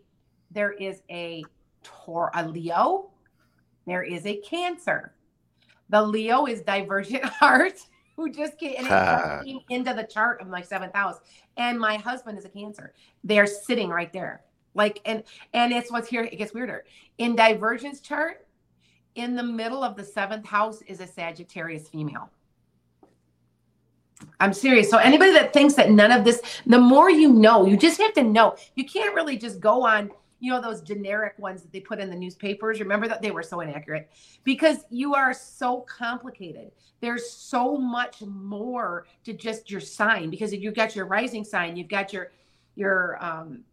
[0.52, 1.44] there is a
[1.84, 3.10] Tor a Leo.
[3.86, 5.14] There is a Cancer.
[5.90, 7.80] The Leo is divergent heart,
[8.16, 11.20] who just came, and it came into the chart of my seventh house.
[11.58, 12.94] And my husband is a Cancer.
[13.24, 14.44] They're sitting right there.
[14.74, 15.24] Like and
[15.54, 16.24] and it's what's here.
[16.24, 16.86] It gets weirder.
[17.18, 18.46] In Divergent's chart,
[19.16, 22.30] in the middle of the seventh house is a Sagittarius female.
[24.40, 24.90] I'm serious.
[24.90, 28.14] So anybody that thinks that none of this, the more you know, you just have
[28.14, 28.56] to know.
[28.76, 32.10] You can't really just go on, you know, those generic ones that they put in
[32.10, 32.80] the newspapers.
[32.80, 34.12] Remember that they were so inaccurate
[34.44, 36.72] because you are so complicated.
[37.02, 41.90] There's so much more to just your sign because you've got your rising sign, you've
[41.90, 42.32] got your
[42.76, 43.64] your um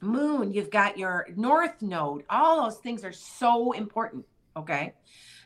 [0.00, 2.24] moon, you've got your north node.
[2.30, 4.24] All those things are so important.
[4.56, 4.94] Okay.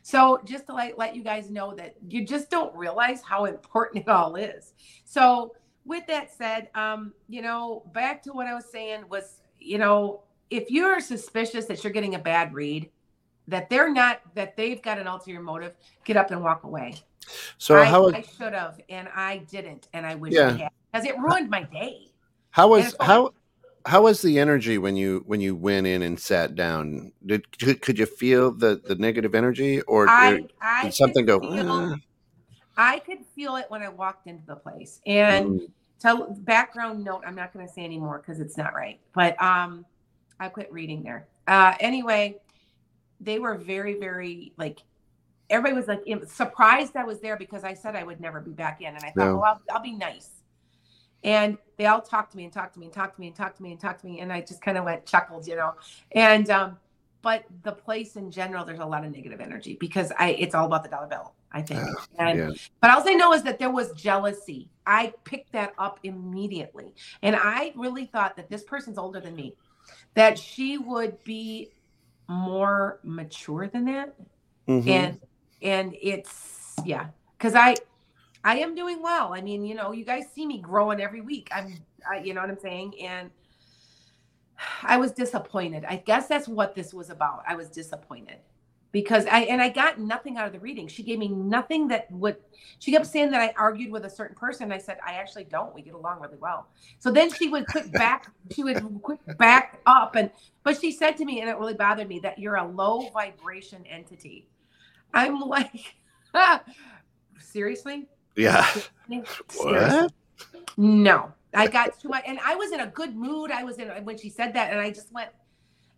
[0.01, 4.05] So just to like let you guys know that you just don't realize how important
[4.05, 4.73] it all is.
[5.03, 9.77] So with that said, um, you know, back to what I was saying was, you
[9.77, 12.89] know, if you're suspicious that you're getting a bad read,
[13.47, 16.95] that they're not that they've got an ulterior motive, get up and walk away.
[17.57, 20.47] So I, how I should have and I didn't, and I wish Yeah.
[20.47, 22.11] I had because it ruined my day.
[22.51, 23.33] how was how
[23.85, 27.11] how was the energy when you when you went in and sat down?
[27.25, 31.25] Did could, could you feel the the negative energy or, or I I did something
[31.25, 31.39] go?
[31.39, 31.95] feel, "Uh,
[32.77, 34.99] I could feel it when I walked into the place.
[35.05, 38.99] And mm, tell background note, I'm not going to say anymore because it's not right.
[39.13, 39.85] But um,
[40.39, 41.27] I quit reading there.
[41.47, 42.37] Uh, anyway,
[43.19, 44.79] they were very, very like
[45.49, 48.81] everybody was like surprised I was there because I said I would never be back
[48.81, 49.33] in, and I thought, Yeah.
[49.33, 50.29] well, I'll, I'll be nice.
[51.23, 53.35] And they all talked to me and talked to me and talked to me and
[53.35, 55.55] talked to me and talked to me, and I just kind of went chuckled, you
[55.55, 55.73] know.
[56.11, 56.77] And um,
[57.25, 60.67] but the place in general, there's a lot of negative energy because I it's all
[60.67, 61.81] about the dollar bill, I think.
[62.19, 62.51] And yeah.
[62.81, 64.69] but all I know is that there was jealousy.
[64.85, 66.93] I picked that up immediately.
[67.23, 69.55] And I really thought that this person's older than me,
[70.15, 71.71] that she would be
[72.27, 74.15] more mature than that.
[74.67, 74.87] Mhm.
[74.87, 75.21] And
[75.61, 77.75] and it's yeah, because I
[78.43, 79.33] I am doing well.
[79.33, 81.49] I mean, you know, you guys see me growing every week.
[81.53, 81.77] I'm
[82.09, 82.99] I, you know what I'm saying?
[83.01, 83.29] And
[84.83, 85.85] I was disappointed.
[85.85, 87.43] I guess that's what this was about.
[87.47, 88.39] I was disappointed
[88.95, 90.87] because I and I got nothing out of the reading.
[90.87, 92.37] She gave me nothing that would.
[92.79, 94.71] She kept saying that I argued with a certain person.
[94.71, 95.75] I said I actually don't.
[95.75, 96.67] We get along really well.
[96.99, 98.31] So then she would quit back.
[98.51, 100.31] she would quit back up and.
[100.63, 103.85] But she said to me, and it really bothered me, that you're a low vibration
[103.85, 104.47] entity.
[105.13, 105.95] I'm like,
[107.37, 108.07] seriously?
[108.37, 108.65] yeah.
[109.09, 109.25] Seriously?
[109.57, 110.13] What?
[110.77, 113.51] No, I got too much, and I was in a good mood.
[113.51, 115.31] I was in when she said that, and I just went,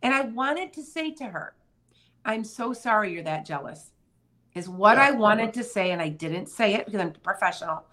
[0.01, 1.53] and I wanted to say to her,
[2.27, 3.91] "I'm so sorry you're that jealous."
[4.55, 7.85] Is what I wanted to say, and I didn't say it because I'm professional.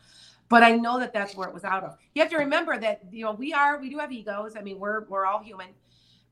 [0.49, 1.97] But I know that that's where it was out of.
[2.15, 4.57] You have to remember that you know we are we do have egos.
[4.57, 5.69] I mean we're we're all human,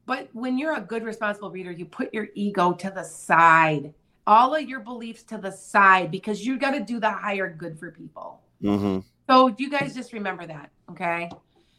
[0.07, 3.93] but when you're a good responsible reader, you put your ego to the side,
[4.27, 7.79] all of your beliefs to the side because you got to do the higher good
[7.79, 8.41] for people.
[8.61, 11.31] hmm So you guys just remember that, okay?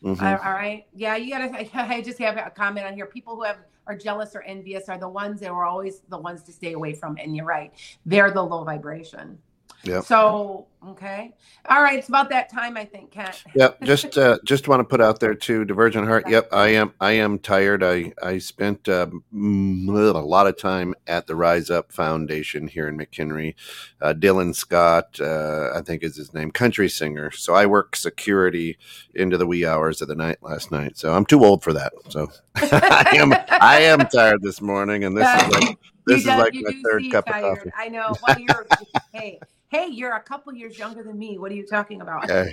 [0.02, 0.86] hmm All- all right.
[0.94, 1.68] Yeah, you gotta.
[1.96, 3.06] I just have a comment on here.
[3.08, 6.44] People who have are jealous or envious are the ones that were always the ones
[6.44, 7.18] to stay away from.
[7.22, 7.74] And you're right,
[8.06, 9.38] they're the low vibration.
[9.86, 10.06] Yep.
[10.06, 11.34] So okay,
[11.68, 12.00] all right.
[12.00, 13.42] It's about that time, I think, Kat.
[13.54, 13.82] Yep.
[13.84, 16.30] Just uh, just want to put out there too, Divergent Heart.
[16.30, 16.94] Yep, I am.
[17.02, 17.84] I am tired.
[17.84, 22.98] I I spent uh, a lot of time at the Rise Up Foundation here in
[22.98, 23.56] McHenry.
[24.02, 27.32] Uh, Dylan Scott, uh, I think is his name, country singer.
[27.32, 28.78] So I work security
[29.14, 30.98] into the wee hours of the night last night.
[30.98, 31.92] So I'm too old for that.
[32.10, 33.34] So I am.
[33.50, 36.82] I am tired this morning, and this is like this is You do- like my
[36.90, 37.44] third cup tired.
[37.46, 37.72] of coffee.
[37.78, 38.14] I know.
[38.26, 38.66] Well, you're
[39.14, 39.40] hey,
[39.74, 41.40] hey, you're a couple years younger than me.
[41.40, 42.30] What are you talking about?
[42.30, 42.46] Uh,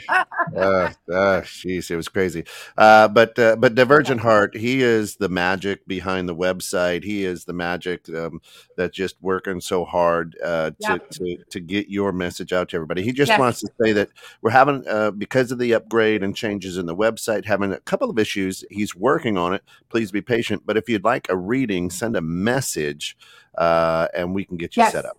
[0.56, 2.44] uh, uh, jeez, it was crazy.
[2.78, 7.04] Uh, but uh, but Divergent Heart, he is the magic behind the website.
[7.04, 8.40] He is the magic um,
[8.76, 11.10] that's just working so hard uh, to, Yep.
[11.10, 13.02] to to get your message out to everybody.
[13.02, 13.38] He just Yes.
[13.38, 14.08] wants to say that
[14.40, 18.08] we're having uh, because of the upgrade and changes in the website, having a couple
[18.08, 18.64] of issues.
[18.70, 19.62] He's working on it.
[19.90, 20.62] Please be patient.
[20.64, 23.16] But if you'd like a reading, send a message,
[23.58, 24.92] uh, and we can get you Yes.
[24.92, 25.18] set up.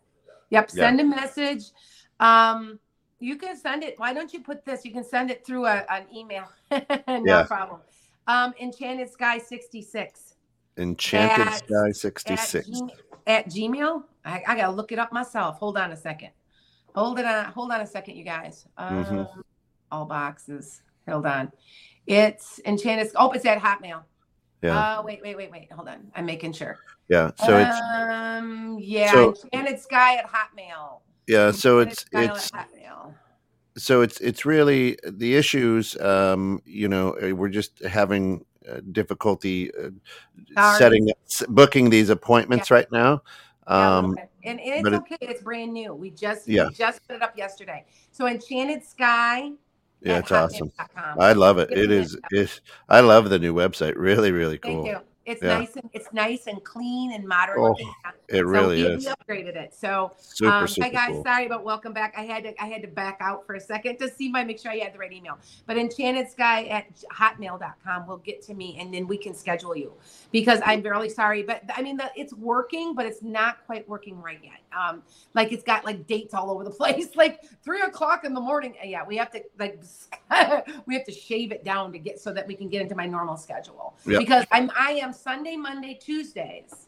[0.50, 0.70] Yep.
[0.74, 0.82] Yeah.
[0.82, 1.66] Send a message.
[2.22, 2.80] Um,
[3.20, 4.00] you can send it.
[4.00, 4.86] Why don't you put this?
[4.86, 6.46] You can send it through a, an email.
[6.72, 7.44] no Yeah.
[7.44, 7.82] problem.
[8.28, 10.36] Um, Enchanted Sky 66
[10.78, 12.70] Enchanted At- Sky at, sixty six.
[13.28, 14.04] At Gmail.
[14.24, 15.58] I, I gotta look it up myself.
[15.58, 16.30] Hold on a second.
[16.96, 17.46] Hold it on.
[17.46, 18.66] Hold on a second, you guys.
[18.78, 19.44] Um, Mhm.
[19.92, 20.82] All boxes.
[21.10, 21.52] Hold on.
[22.08, 23.12] It's Enchanted.
[23.16, 24.04] Oh, it's at Hotmail.
[24.64, 25.72] Yeah, Uh, wait, wait, wait, wait.
[25.72, 26.10] Hold on.
[26.16, 26.78] I'm making sure.
[27.10, 27.32] yeah.
[27.46, 31.02] So it's um, yeah, so- Enchanted Sky at Hotmail.
[31.32, 31.52] Yeah.
[31.52, 32.52] So it's it's
[33.78, 39.72] so it's it's really the issues um you know uh, we're just having uh, difficulty
[39.76, 39.90] uh,
[40.78, 41.10] setting
[41.48, 43.22] booking these appointments right now
[43.68, 44.28] Yeah, um okay.
[44.44, 45.18] and, and it's but it- okay.
[45.22, 45.94] It's brand new.
[45.96, 46.68] We just Yeah.
[46.68, 47.86] we just put it up yesterday.
[48.12, 49.54] So Enchanted Sky.
[50.02, 50.72] yeah it's awesome
[51.20, 54.76] i love it it me is it, i love the new website really really Thank
[54.76, 55.00] cool you.
[55.32, 55.60] It's Yeah.
[55.60, 57.90] nice and it's nice and clean and modern Oh, looking.
[58.28, 59.06] It So really is.
[59.06, 59.74] we upgraded it.
[59.74, 61.24] So Super, um, super hi guys, cool.
[61.24, 62.14] sorry about welcome back.
[62.18, 64.60] I had to I had to back out for a second to see my make
[64.60, 65.38] sure I had the right email.
[65.68, 69.94] But enchanted sky at hotmail.com will get to me and then we can schedule you
[70.32, 71.44] because I'm really sorry.
[71.44, 74.60] But I mean the, it's working, but it's not quite working right yet.
[74.78, 75.02] Um,
[75.34, 78.76] like it's got like dates all over the place, like three o'clock in the morning.
[78.84, 79.82] Uh, Yeah, we have to like
[80.86, 83.06] we have to shave it down to get so that we can get into my
[83.06, 83.94] normal schedule.
[84.06, 84.20] Yep.
[84.20, 86.88] Because I'm I am Sunday, Monday, Tuesdays.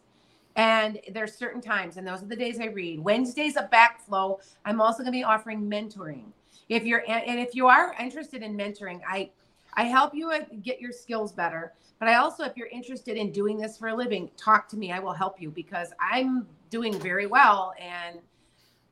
[0.55, 2.99] And there's certain times, and those are the days I read.
[2.99, 4.39] Wednesday's a backflow.
[4.65, 6.25] I'm also going to be offering mentoring.
[6.69, 9.31] If you're and if you are interested in mentoring, I
[9.73, 11.73] I help you uh, get your skills better.
[11.99, 14.91] But I also, if you're interested in doing this for a living, talk to me.
[14.91, 18.19] I will help you because I'm doing very well, and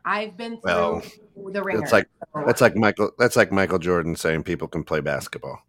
[0.06, 1.02] I've been through
[1.36, 1.84] Well, the ringer.
[1.84, 2.08] It's like
[2.46, 3.12] that's like Michael.
[3.20, 5.62] That's like Michael Jordan saying people can play basketball.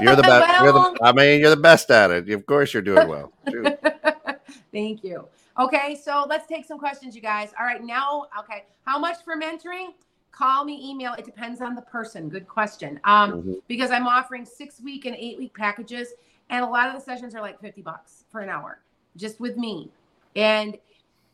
[0.00, 0.62] You're the best.
[0.62, 0.98] you're the.
[1.02, 2.28] I mean, you're the best at it.
[2.30, 3.32] Of course, you're doing well.
[4.72, 5.28] Thank you.
[5.58, 7.52] Okay, so let's take some questions, you guys.
[7.58, 9.94] All right, now, okay, how much for mentoring?
[10.32, 11.12] Call me, email.
[11.14, 12.28] It depends on the person.
[12.28, 12.98] Good question.
[13.04, 13.62] Um, Mhm.
[13.68, 16.08] because I'm offering six week and eight week packages,
[16.50, 18.80] and a lot of the sessions are like fifty bucks for an hour,
[19.16, 19.92] just with me.
[20.34, 20.76] And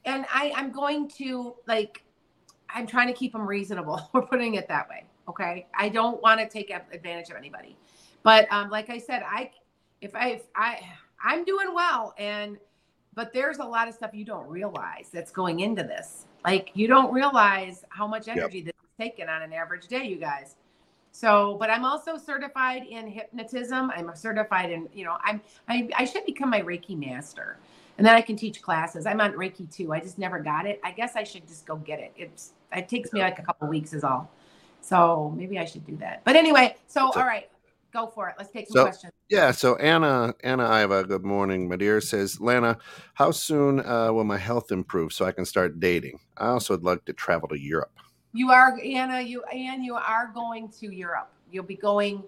[0.05, 2.03] and I I'm going to like,
[2.69, 4.07] I'm trying to keep them reasonable.
[4.13, 5.05] We're putting it that way.
[5.29, 7.77] Okay, I don't want to take advantage of anybody,
[8.23, 9.51] but um, like I said, I
[10.01, 10.81] if I if I
[11.23, 12.59] I'm doing well and
[13.15, 16.27] but there's a lot of stuff you don't realize that's going into this.
[16.45, 20.17] Like you don't realize how much energy this is taking on an average day, you
[20.17, 20.57] guys.
[21.13, 23.91] So, but I'm also certified in hypnotism.
[23.91, 27.59] I'm certified in, you know, I'm I, I should become my Reiki master.
[27.99, 29.05] And then I can teach classes.
[29.05, 29.93] I'm on Reiki two.
[29.93, 30.81] I just never got it.
[30.85, 32.13] I guess I should just go get it.
[32.17, 34.31] It's it takes me like a couple weeks is all.
[34.81, 36.23] So maybe I should do that.
[36.25, 37.50] But anyway, So- all right,
[37.93, 38.35] go for it.
[38.39, 39.13] Let's take some So- questions.
[39.29, 39.51] Yeah.
[39.53, 42.01] So Anna, Anna Iva, good morning, my dear.
[42.01, 42.79] Says Lana,
[43.15, 46.19] how soon uh, will my health improve so I can start dating?
[46.37, 47.93] I also would like to travel to Europe.
[48.33, 49.21] You are Anna.
[49.21, 49.83] You Ann.
[49.85, 51.31] You are going to Europe.
[51.51, 52.23] You'll be going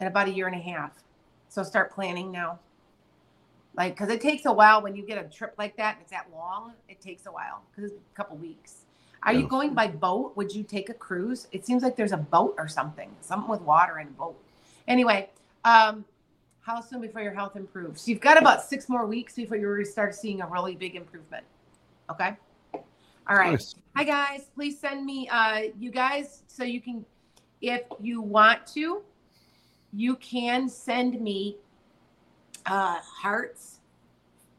[0.00, 0.92] in about a year and a half.
[1.48, 2.58] So start planning now.
[3.76, 5.94] Like, because it takes a while when you get a trip like that.
[5.94, 6.72] and It's that long.
[6.88, 8.84] It takes a while because it's a couple weeks.
[9.24, 10.36] Are you going by boat?
[10.36, 11.48] Would you take a cruise?
[11.50, 14.36] It seems like there's a boat or something, something with water and a boat.
[14.86, 15.30] Anyway,
[15.64, 16.04] um,
[16.60, 18.08] how soon before your health improves?
[18.08, 21.44] You've got about six more weeks before you start seeing a really big improvement.
[22.10, 22.36] Okay.
[22.74, 23.52] All right.
[23.52, 23.74] Nice.
[23.96, 27.04] Hi guys, please send me uh you guys so you can
[27.62, 29.02] if you want to
[29.92, 31.56] you can send me
[32.66, 33.80] uh hearts,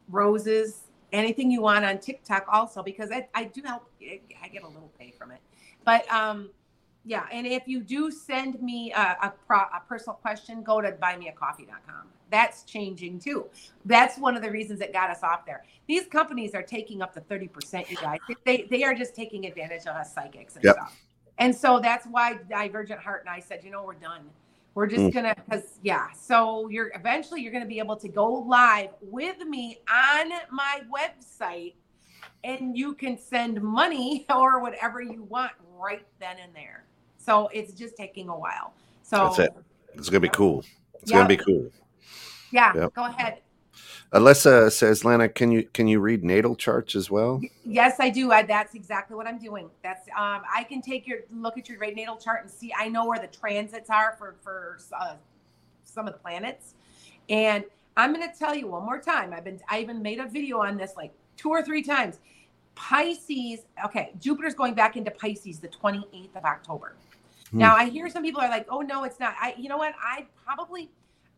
[0.08, 4.68] roses, anything you want on TikTok also because I, I do help I get a
[4.68, 5.40] little pay from it.
[5.84, 6.50] But um
[7.06, 10.90] yeah, and if you do send me a, a, pro, a personal question, go to
[10.92, 12.08] buymeacoffee.com.
[12.32, 13.46] That's changing too.
[13.84, 15.62] That's one of the reasons that got us off there.
[15.86, 18.18] These companies are taking up to 30%, you guys.
[18.44, 20.74] They, they are just taking advantage of us psychics and Yep.
[20.74, 21.00] stuff.
[21.38, 24.22] And so that's why Divergent Heart and I said, you know, we're done.
[24.74, 25.14] We're just Mm.
[25.14, 26.10] gonna, because yeah.
[26.12, 31.74] So you're eventually you're gonna be able to go live with me on my website,
[32.44, 36.84] and you can send money or whatever you want right then and there.
[37.26, 38.72] So it's just taking a while.
[39.02, 39.52] So That's it.
[39.94, 40.64] It's gonna be cool.
[41.02, 41.16] It's Yep.
[41.18, 41.70] gonna be cool.
[42.52, 42.94] yeah, Yep.
[42.94, 43.40] go ahead.
[44.12, 47.42] Alyssa says, Lana, can you can you read natal charts as well?
[47.64, 48.30] Yes, I do.
[48.30, 49.68] I, that's exactly what I'm doing.
[49.82, 52.72] That's um, I can take your look at your natal chart and see.
[52.78, 55.16] I know where the transits are for for uh,
[55.82, 56.74] some of the planets,
[57.28, 57.64] and
[57.96, 59.32] I'm going to tell you one more time.
[59.32, 62.20] I've been I even made a video on this like two or three times.
[62.76, 63.60] Pisces.
[63.84, 66.94] Okay, Jupiter's going back into Pisces the 28th of October.
[67.50, 67.58] Hmm.
[67.58, 69.94] Now I hear some people are like, "Oh no, it's not." I you know what?
[70.02, 70.90] I probably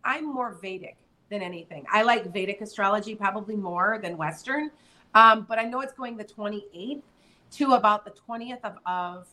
[0.05, 0.97] I'm more Vedic
[1.31, 1.85] than anything.
[1.92, 4.71] I like Vedic astrology probably more than Western.
[5.14, 7.03] Um, but I know it's going the 28th
[7.53, 9.27] to about the 20th of, of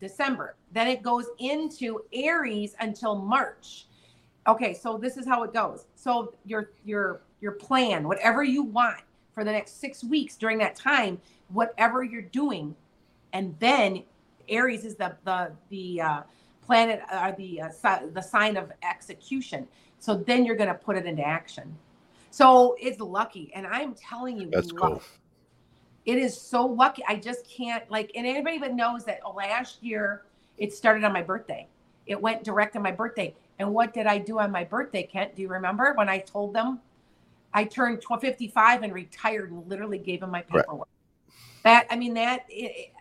[0.00, 0.56] December.
[0.72, 3.86] Then it goes into Aries until March.
[4.48, 5.86] Okay, so this is how it goes.
[5.94, 9.00] So your your your plan, whatever you want
[9.32, 12.74] for the next six weeks during that time, whatever you're doing,
[13.32, 14.02] and then
[14.48, 16.22] Aries is the the the uh,
[16.62, 19.66] planet or the uh, the sign of execution.
[19.98, 21.76] So then you're going to put it into action.
[22.30, 24.80] So it's lucky, and I'm telling you, That's luck.
[24.80, 25.02] cool.
[26.04, 27.04] It is so lucky.
[27.06, 30.22] I just can't like, and anybody that knows that last year
[30.58, 31.68] it started on my birthday.
[32.06, 33.34] It went direct on my birthday.
[33.60, 35.36] And what did I do on my birthday, Kent?
[35.36, 36.80] Do you remember when I told them
[37.54, 40.62] I turned tw- 55 and retired and literally gave them my Right.
[40.64, 40.88] paperwork?
[41.62, 42.92] That I mean, that it-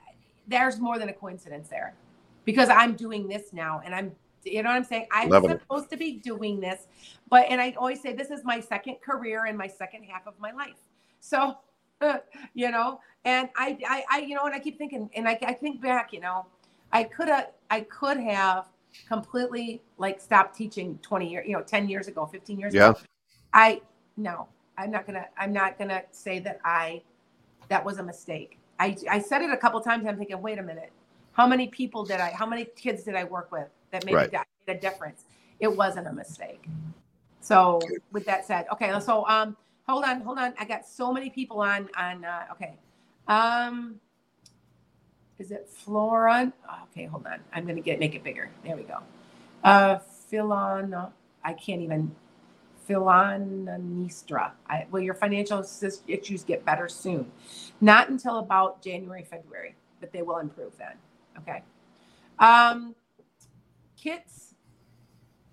[0.51, 1.93] there's more than a coincidence there,
[2.45, 4.11] because I'm doing this now and I'm
[4.43, 5.05] You know what I'm saying?
[5.11, 5.59] I'm Loving it.
[5.61, 6.87] supposed to be doing this,
[7.29, 10.33] but and I always say this is my second career and my second half of
[10.39, 10.79] my life.
[11.19, 11.57] So,
[12.55, 15.53] you know, and I, I, I, you know, and I keep thinking, and I, I
[15.53, 16.47] think back, you know,
[16.91, 18.65] I could have, I could have
[19.07, 22.89] completely like stopped teaching 20 years, you know, 10 years ago, 15 years Yeah.
[22.89, 22.99] ago.
[23.53, 23.81] I,
[24.17, 24.47] no,
[24.77, 27.03] I'm not gonna, I'm not gonna say that I,
[27.69, 28.57] that was a mistake.
[28.81, 30.05] I, I said it a couple times.
[30.07, 30.91] I'm thinking, wait a minute,
[31.33, 34.31] how many people did I, how many kids did I work with that made, Right.
[34.67, 35.25] made a difference?
[35.59, 36.63] It wasn't a mistake.
[37.41, 39.57] So with that said, okay, so um,
[39.87, 40.53] hold on, hold on.
[40.59, 42.25] I got so many people on on.
[42.25, 42.75] Uh, okay,
[43.27, 43.95] um,
[45.39, 46.53] is it Flora?
[46.91, 47.39] Okay, hold on.
[47.53, 48.49] I'm gonna get make it bigger.
[48.65, 48.99] There we go.
[49.63, 49.99] Uh,
[50.31, 51.11] Philon.
[51.43, 52.15] I can't even.
[52.91, 54.51] Philonistra.
[54.69, 55.65] I, will your financial
[56.07, 57.31] issues get better soon?
[57.79, 60.93] Not until about January, February, but they will improve then.
[61.37, 61.63] Okay.
[62.39, 62.95] Um,
[63.97, 64.55] kids.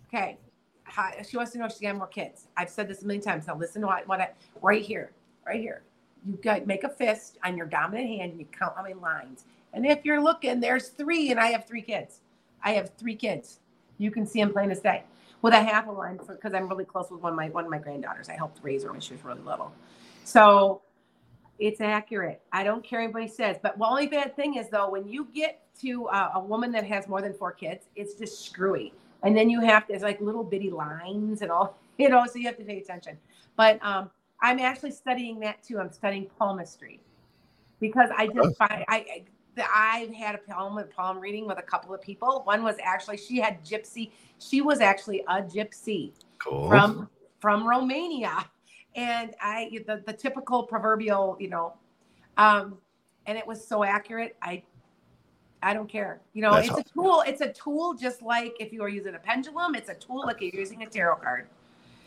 [0.08, 0.38] Okay.
[0.84, 2.48] Hi, she wants to know if she got more kids.
[2.56, 3.46] I've said this a million times.
[3.46, 4.30] Now listen to what, what I
[4.62, 5.12] right here,
[5.46, 5.82] right here.
[6.26, 9.44] You got make a fist on your dominant hand and you count how many lines.
[9.74, 12.20] And if you're looking, there's three, and I have three kids.
[12.64, 13.60] I have three kids.
[13.98, 15.04] You can see them plain as day
[15.42, 17.70] with a half a line because I'm really close with one of my one of
[17.70, 18.28] my granddaughters.
[18.28, 19.72] I helped raise her when she was really little.
[20.24, 20.82] So
[21.58, 22.40] it's accurate.
[22.52, 23.56] I don't care what anybody says.
[23.62, 26.84] But the only bad thing is though, when you get to uh, a woman that
[26.84, 28.92] has more than four kids, it's just screwy.
[29.22, 32.38] And then you have to, it's like little bitty lines and all, you know, so
[32.38, 33.18] you have to pay attention.
[33.56, 34.10] But um,
[34.40, 35.80] I'm actually studying that too.
[35.80, 37.00] I'm studying palmistry
[37.80, 39.24] because I just find I, I
[39.58, 42.42] the- I've had a palm palm reading with a couple of people.
[42.44, 44.10] One was actually she had gypsy.
[44.38, 46.68] She was actually a gypsy Cool.
[46.68, 48.48] from from Romania,
[48.94, 51.74] and I the the typical proverbial, you know,
[52.36, 52.78] um,
[53.26, 54.36] and it was so accurate.
[54.40, 54.62] I
[55.60, 56.20] I don't care.
[56.34, 57.24] You know, That's it's a tool.
[57.26, 59.74] It's a tool, just like if you are using a pendulum.
[59.74, 61.48] It's a tool like you're using a tarot card.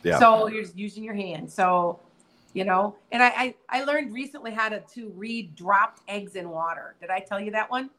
[0.04, 0.20] Yeah.
[0.20, 1.52] So you're just using your hand.
[1.52, 2.00] So,
[2.54, 6.50] you know, and I, I I learned recently how to to read dropped eggs in
[6.50, 6.96] water.
[7.00, 7.90] Did I tell you that one?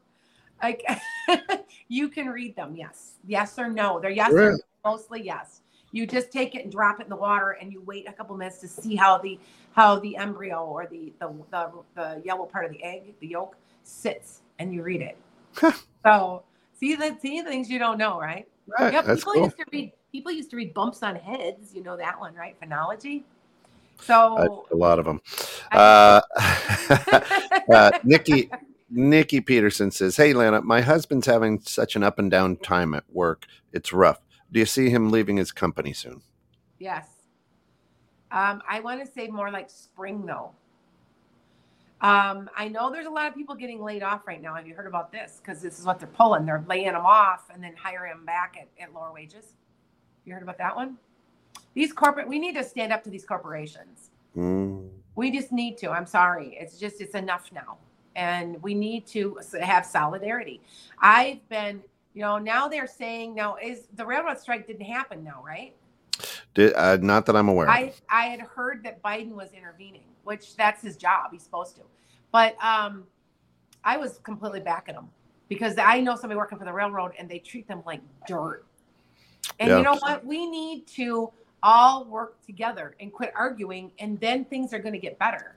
[0.61, 0.83] Like
[1.87, 2.75] you can read them.
[2.75, 3.99] Yes, yes or no.
[3.99, 5.61] They're yes or no, mostly yes.
[5.91, 8.35] You just take it and drop it in the water, and you wait a couple
[8.35, 9.39] minutes to see how the
[9.73, 13.55] how the embryo or the the the, the yellow part of the egg, the yolk,
[13.83, 15.17] sits, and you read it.
[16.05, 16.43] so
[16.73, 18.47] see the see the things you don't know, right?
[18.67, 19.43] Right, Yeah, people cool.
[19.43, 21.73] used to read people used to read bumps on heads.
[21.73, 22.57] You know that one, right?
[22.57, 23.23] Phrenology.
[23.99, 25.21] I- So a lot of them.
[25.71, 26.21] Uh,
[27.73, 28.49] uh, Nikki
[28.89, 33.03] Nikki Peterson says, "Hey, Lana, my husband's having such an up and down time at
[33.11, 33.45] work.
[33.71, 34.21] It's rough.
[34.51, 36.21] Do you see him leaving his company soon?"
[36.79, 37.07] yes.
[38.31, 40.51] Um, I want to say more like spring though.
[42.01, 44.55] Um, I know there's a lot of people getting laid off right now.
[44.55, 45.39] Have you heard about this?
[45.41, 46.45] Because this is what they're pulling.
[46.45, 49.53] They're laying them off and then hiring them back at, at lower wages.
[50.25, 50.97] You heard about that one?
[51.73, 54.09] These corporate, we need to stand up to these corporations.
[54.37, 55.89] Mm, We just need to.
[55.91, 56.55] I'm sorry.
[56.59, 57.77] It's just, it's enough now.
[58.15, 60.61] And we need to have solidarity.
[60.99, 61.81] I've been,
[62.13, 65.73] you know, now they're saying, now is the railroad strike didn't happen now, right?
[66.53, 67.65] did, uh, not that I'm aware.
[67.67, 67.73] of.
[67.73, 71.31] I, I had heard that Biden was intervening, which that's his job.
[71.31, 71.81] He's supposed to.
[72.31, 73.05] But um,
[73.83, 75.09] I was completely backing him
[75.49, 78.63] because I know somebody working for the railroad and they treat them like dirt.
[79.59, 79.77] And Yeah.
[79.77, 80.23] you know what?
[80.23, 81.31] We need to
[81.63, 85.55] all work together and quit arguing, and then things are going to get better.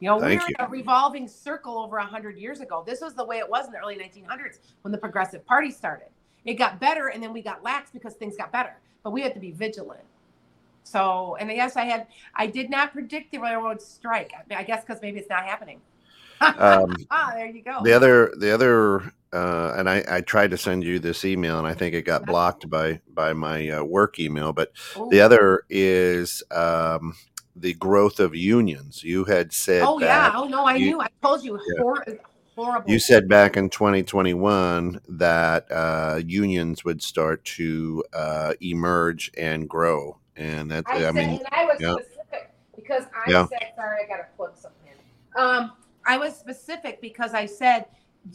[0.00, 0.54] You know, Thank we you.
[0.58, 2.84] in a revolving circle over 100 years ago.
[2.86, 6.08] This was the way it was in the early 1900s when the Progressive Party started.
[6.44, 8.76] It got better, and then we got lax because things got better.
[9.02, 10.04] But we had to be vigilant.
[10.84, 14.32] So, and yes, I had, I did not predict the railroad strike.
[14.34, 15.80] I, I guess because maybe it's not happening.
[16.40, 17.82] Um, ah, there you go.
[17.82, 21.66] the other, the other, uh, and I, I tried to send you this email, and
[21.66, 24.52] I think it got blocked by by my uh, work email.
[24.52, 24.72] But
[25.10, 27.14] the other is um,
[27.56, 29.02] the growth of unions.
[29.02, 30.32] You had said Oh yeah.
[30.34, 31.00] Oh no, I you- knew.
[31.00, 31.58] I told you.
[31.74, 31.82] Yeah.
[31.82, 32.04] Hor-
[32.54, 32.90] horrible.
[32.90, 40.18] You said back in 2021 that uh, unions would start to uh, emerge and grow,
[40.36, 41.94] and that I, I, said, mean, and I was yeah.
[41.94, 43.46] specific because I Yeah.
[43.48, 44.92] said, sorry, I got to plug something.
[45.36, 45.72] Um,
[46.06, 47.86] I was specific because I said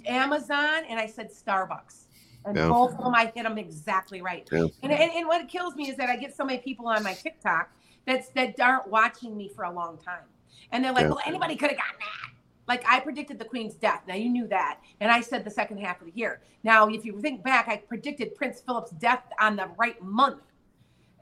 [0.06, 2.06] Amazon and I said Starbucks.
[2.46, 2.70] And Yeah.
[2.70, 4.48] both of them, I hit them exactly right.
[4.52, 4.66] Yeah.
[4.82, 7.14] And, and, and what kills me is that I get so many people on my
[7.14, 7.70] TikTok
[8.06, 10.24] that's, that aren't watching me for a long time.
[10.72, 11.10] And they're like, Yeah.
[11.10, 12.32] well, anybody could have gotten that.
[12.68, 14.04] Like I predicted the Queen's death.
[14.08, 14.80] Now you knew that.
[15.02, 16.42] And I said the second half of the year.
[16.64, 20.44] Now, if you think back, I predicted Prince Philip's death on the right month.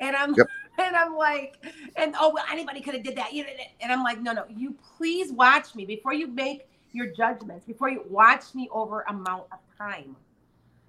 [0.01, 0.47] And I'm Yep.
[0.79, 1.55] and I'm like,
[1.95, 3.33] and oh well, anybody could have did that.
[3.33, 3.67] You did it.
[3.81, 7.89] And I'm like, no, no, you please watch me before you make your judgments, before
[7.89, 10.15] you watch me over amount of time.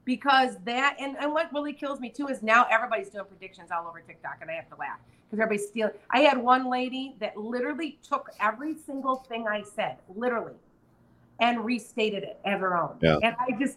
[0.05, 3.87] because that and, and what really kills me too is now everybody's doing predictions all
[3.87, 5.93] over TikTok and I have to laugh because everybody's stealing.
[6.11, 10.55] I had one lady that literally took every single thing I said, literally,
[11.41, 12.97] and restated it as her own.
[13.03, 13.19] Yeah.
[13.23, 13.77] And I just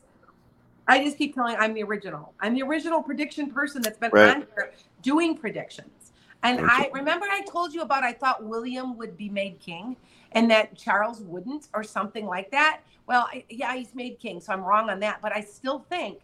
[0.88, 2.34] I just keep telling I'm the original.
[2.40, 4.36] I'm the original prediction person that's been Right.
[4.38, 6.01] on here doing predictions.
[6.44, 9.96] And I remember I told you about I thought William would be made king
[10.32, 12.82] and that Charles wouldn't or something like that.
[13.06, 15.22] Well, I, yeah, he's made king, so I'm wrong on that.
[15.22, 16.20] But I still think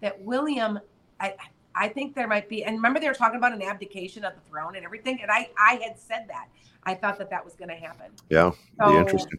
[0.00, 0.78] that William,
[1.20, 1.34] I
[1.74, 2.64] I think there might be.
[2.64, 5.50] And remember they were talking about an abdication of the throne and everything, and I
[5.58, 6.48] I had said that.
[6.84, 8.06] I thought that that was going to happen.
[8.30, 9.38] Yeah, be So interesting.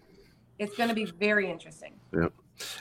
[0.59, 1.93] it's going to be very interesting.
[2.13, 2.27] Yeah.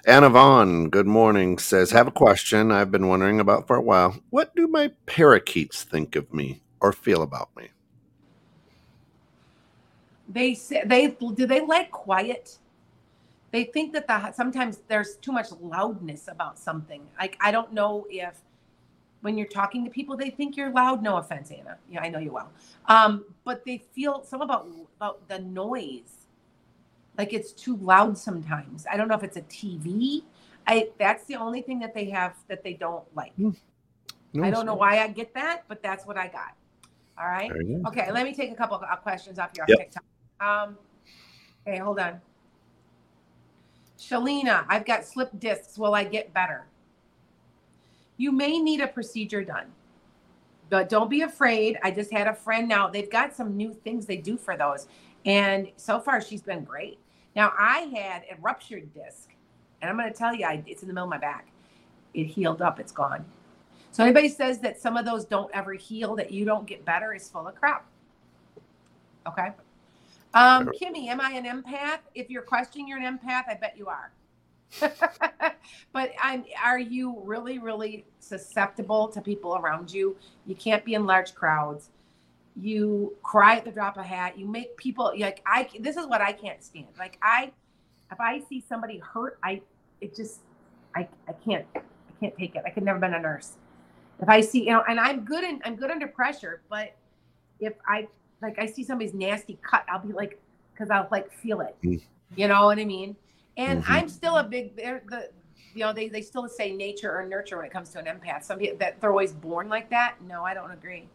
[0.05, 4.19] Anna Vaughn, good morning, says, Have a question I've been wondering about for a while.
[4.29, 7.69] What do my parakeets think of me or feel about me?
[10.29, 12.59] They say they do they like quiet.
[13.51, 17.03] They think that the sometimes there's too much loudness about something.
[17.19, 18.41] Like I don't know if
[19.23, 21.03] when you're talking to people they think you're loud.
[21.03, 21.79] No offense, Anna.
[21.91, 22.53] Yeah, I know you well.
[22.87, 26.27] Um, but they feel some about about the noise.
[27.19, 28.87] Like it's too loud sometimes.
[28.91, 30.23] I don't know if it's a TV.
[30.67, 33.33] I that's the only thing that they have that they don't like.
[33.37, 36.55] No, I don't know why I get that, but that's what I got.
[37.21, 37.51] All right.
[37.53, 37.89] There you go.
[37.89, 39.79] Okay, let me take a couple of uh, questions off your Yep.
[39.79, 40.05] TikTok.
[40.41, 40.79] Um,
[41.67, 42.21] okay, hold on.
[43.99, 45.77] Shalina, I've got slip discs.
[45.77, 46.65] Will I get better?
[48.17, 49.67] You may need a procedure done,
[50.71, 51.79] but don't be afraid.
[51.83, 52.89] I just had a friend now.
[52.89, 54.89] They've got some new things they do for those,
[55.27, 56.99] and so far she's been great.
[57.37, 59.29] Now I had a ruptured disc,
[59.81, 61.49] and I'm going to tell you, I, it's in the middle of my back.
[62.15, 62.81] It healed up.
[62.81, 63.25] It's gone.
[63.93, 67.13] So anybody says that some of those don't ever heal, that you don't get better,
[67.13, 67.85] is full of crap.
[69.27, 69.51] Okay.
[70.33, 72.01] Um, Kimmy, am I an empath?
[72.15, 74.13] If you're questioning you're an empath, I bet you are.
[75.93, 80.17] but I'm are you really, really susceptible to people around you?
[80.47, 81.91] You can't be in large crowds.
[82.55, 84.39] You cry at the drop of a hat.
[84.39, 86.87] You make people like I this is what I can't stand.
[86.99, 87.51] Like I
[88.13, 89.61] if I see somebody hurt, I
[90.01, 90.41] it just
[90.95, 91.81] I I can't I
[92.21, 92.63] can't take it.
[92.65, 93.55] I could never been a nurse.
[94.21, 96.95] If I see, you know, and I'm good and I'm good under pressure, but
[97.59, 98.09] if I
[98.43, 100.39] like I see somebody's nasty cut, I'll be like,
[100.73, 101.77] because I'll like feel it.
[101.83, 102.01] Mm.
[102.37, 103.17] You know what I mean?
[103.57, 103.87] And Mhm.
[103.89, 105.31] I'm still a big the
[105.73, 108.43] you know, they, they still say nature or nurture when it comes to an empath.
[108.43, 110.17] Some people that they're always born like that.
[110.21, 111.09] No, I don't agree.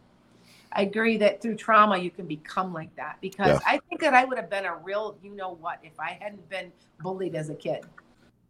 [0.72, 3.58] I agree that through trauma you can become like that because Yeah.
[3.66, 6.48] I think that I would have been a real, you know what, if I hadn't
[6.48, 7.84] been bullied as a kid.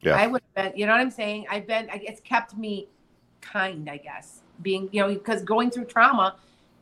[0.01, 0.17] Yeah.
[0.17, 1.47] I would have been, you know what I'm saying?
[1.51, 2.89] I've been, it's kept me
[3.41, 4.43] kind, I guess.
[4.63, 6.37] Being, you know, because going through trauma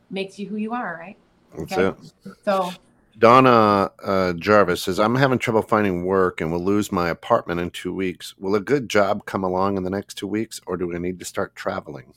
[0.09, 1.17] makes you who you are, right?
[1.57, 1.87] That's Okay.
[1.87, 1.95] it.
[2.43, 2.75] So,
[3.17, 7.71] Donna uh, Jarvis says, I'm having trouble finding work and will lose my apartment in
[7.71, 8.37] two weeks.
[8.37, 11.19] Will a good job come along in the next two weeks or do I need
[11.19, 12.13] to start traveling?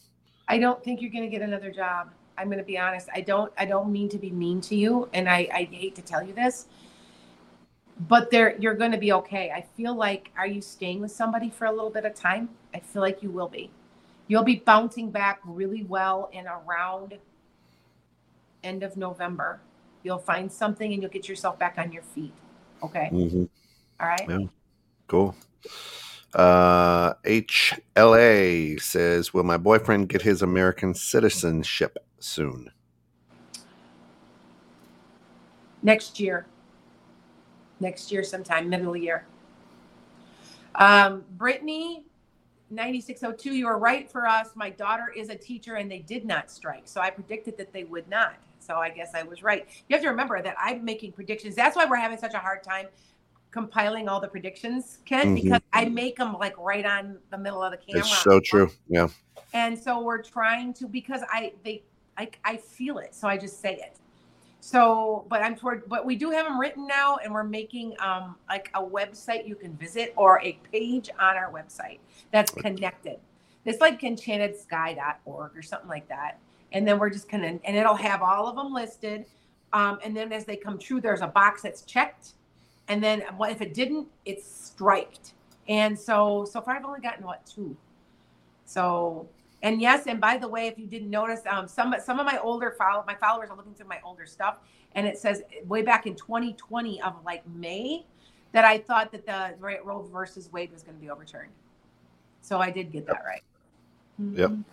[0.48, 2.10] I don't think you're going to get another job.
[2.36, 3.08] I'm going to be honest.
[3.14, 3.52] I don't.
[3.58, 6.32] I don't mean to be mean to you, and I, I hate to tell you
[6.32, 6.66] this,
[8.08, 9.50] but there you're going to be okay.
[9.50, 12.48] I feel like are you staying with somebody for a little bit of time?
[12.72, 13.70] I feel like you will be.
[14.28, 17.16] You'll be bouncing back really well in around
[18.62, 19.60] end of November.
[20.02, 22.32] You'll find something and you'll get yourself back on your feet.
[22.82, 23.10] Okay.
[23.12, 23.44] Mm-hmm.
[24.00, 24.26] All right.
[24.28, 24.46] Yeah.
[25.06, 25.34] Cool.
[26.34, 32.70] Uh, HLA says, Will my boyfriend get his American citizenship soon?
[35.82, 36.46] next year.
[37.80, 39.24] Next year, sometime middle of the year.
[40.74, 42.04] Um, Brittany,
[42.70, 44.50] 9602, you were right for us.
[44.54, 46.82] My daughter is a teacher and they did not strike.
[46.84, 48.34] So I predicted that they would not.
[48.60, 49.66] So I guess I was right.
[49.88, 51.54] You have to remember that I'm making predictions.
[51.54, 52.86] That's why we're having such a hard time
[53.50, 55.42] compiling all the predictions, Ken, Mhm.
[55.42, 58.00] because I make them like right on the middle of the camera.
[58.00, 58.70] It's so true.
[58.88, 59.08] Yeah.
[59.54, 61.82] and so we're trying to because i they
[62.18, 63.97] I, I feel it so i just say it
[64.60, 68.34] so but i'm toward but we do have them written now and we're making um
[68.48, 71.98] like a website you can visit or a page on our website
[72.32, 73.18] that's connected.
[73.64, 76.38] It's like enchantedsky.org or something like that.
[76.72, 79.26] And then we're just gonna and it'll have all of them listed.
[79.72, 82.34] Um, and then as they come true there's a box that's checked.
[82.88, 84.08] And then what if it didn't?
[84.24, 85.34] It's striked.
[85.68, 87.76] And so so far i've only gotten what two?
[88.68, 89.26] So,
[89.62, 92.38] and yes, and by the way, if you didn't notice, um, some some of my
[92.38, 94.58] older follow my followers are looking through my older stuff,
[94.92, 98.04] and it says way back in 2020 of like May
[98.52, 101.52] that I thought that the right Roe versus Wade was going to be overturned.
[102.40, 103.42] So I did get that right.
[104.18, 104.50] Yep.
[104.50, 104.64] Mhm.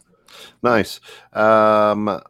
[0.63, 0.99] Nice.
[1.33, 2.21] Um,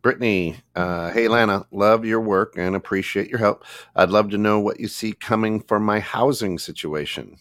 [0.00, 3.64] Brittany, uh, hey Lana, love your work and appreciate your help.
[3.96, 7.38] I'd love to know what you see coming for my housing situation.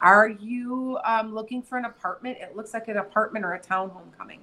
[0.00, 2.38] Are you um, looking for an apartment?
[2.40, 4.40] It looks like an apartment or a townhome coming.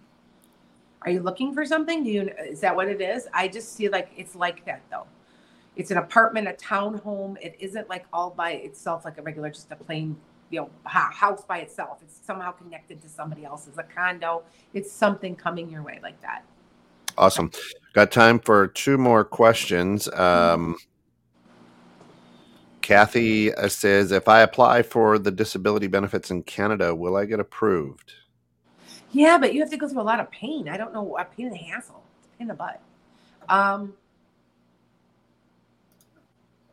[1.04, 2.04] Are you looking for something?
[2.04, 3.28] Do you is that what it is?
[3.34, 5.06] I just see like it's like that though.
[5.76, 7.36] It's an apartment, a townhome.
[7.42, 10.16] It isn't like all by itself like a regular, just a plain,
[10.50, 12.00] you know, house by itself.
[12.04, 14.44] It's somehow connected to somebody else's, a condo.
[14.74, 16.46] It's something coming your way like that.
[17.18, 17.52] Awesome.
[17.94, 20.08] Got time for two more questions.
[20.14, 20.78] Um,
[22.84, 27.40] Kathy uh, says, if I apply for the disability benefits in Canada, will I get
[27.40, 28.14] approved?
[29.12, 30.70] Yeah, but you have to go through a lot of pain.
[30.70, 32.82] I don't know, a pain in the hassle, it's a pain in the butt.
[33.50, 33.94] Um,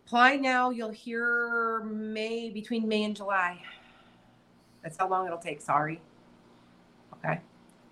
[0.04, 0.70] apply now.
[0.70, 3.62] You'll hear May between May and July.
[4.82, 5.62] That's how long it'll take.
[5.62, 6.00] Sorry.
[7.14, 7.40] Okay.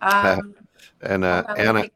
[0.03, 0.55] Um,
[1.03, 1.89] and uh, Anna,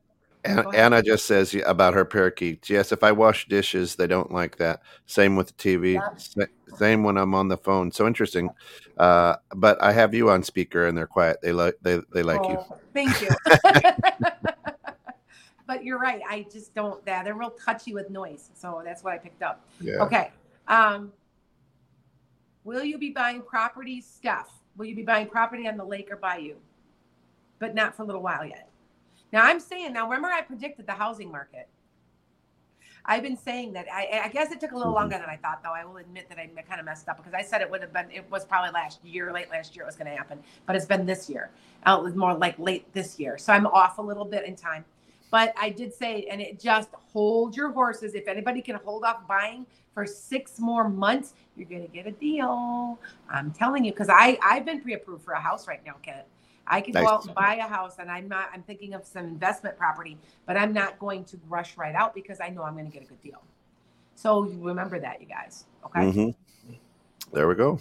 [0.45, 2.68] Anna, just says about her parakeets.
[2.68, 4.82] Yes, if I wash dishes, they don't like that.
[5.07, 5.95] Same with the TV.
[5.95, 6.47] Yeah.
[6.76, 7.93] Same when I'm on the phone.
[7.93, 8.51] So interesting.
[8.99, 11.38] Uh, but I have you on speaker, and they're quiet.
[11.43, 12.59] They like they they like oh, you.
[12.93, 13.28] Thank you.
[15.66, 16.22] but you're right.
[16.28, 17.05] I just don't.
[17.07, 19.64] That they're real touchy with noise, so that's what I picked up.
[19.80, 20.03] Yeah.
[20.03, 20.30] Okay.
[20.66, 21.12] Um,
[22.64, 24.51] will you be buying property, Steph?
[24.76, 26.55] Will you be buying property on the lake or bayou?
[27.59, 28.72] But not for a little while yet.
[29.33, 31.68] Now I'm saying now remember I predicted the housing market.
[33.05, 35.01] I've been saying that I, I guess it took a little mm-hmm.
[35.01, 35.72] longer than I thought though.
[35.72, 37.93] I will admit that I kind of messed up because I said it would have
[37.93, 40.76] been it was probably last year, late last year it was going to happen, but
[40.76, 41.51] it's been this year.
[41.85, 43.39] Uh, it was more like late this year.
[43.39, 44.85] So I'm off a little bit in time.
[45.33, 48.14] But I did say, and it just hold your horses.
[48.14, 49.64] If anybody can hold off buying
[49.95, 52.99] for six more months, you're going to get a deal.
[53.30, 56.26] I'm telling you, because I I've been pre-approved for a house right now, Kent.
[56.67, 57.05] I can nice.
[57.05, 60.19] go out and buy a house and I'm not, I'm thinking of some investment property,
[60.47, 63.03] but I'm not going to rush right out because I know I'm going to get
[63.03, 63.43] a good deal.
[64.15, 65.65] So remember that, you guys.
[65.87, 66.01] Okay.
[66.01, 66.31] Mm-hmm.
[67.33, 67.81] There we go.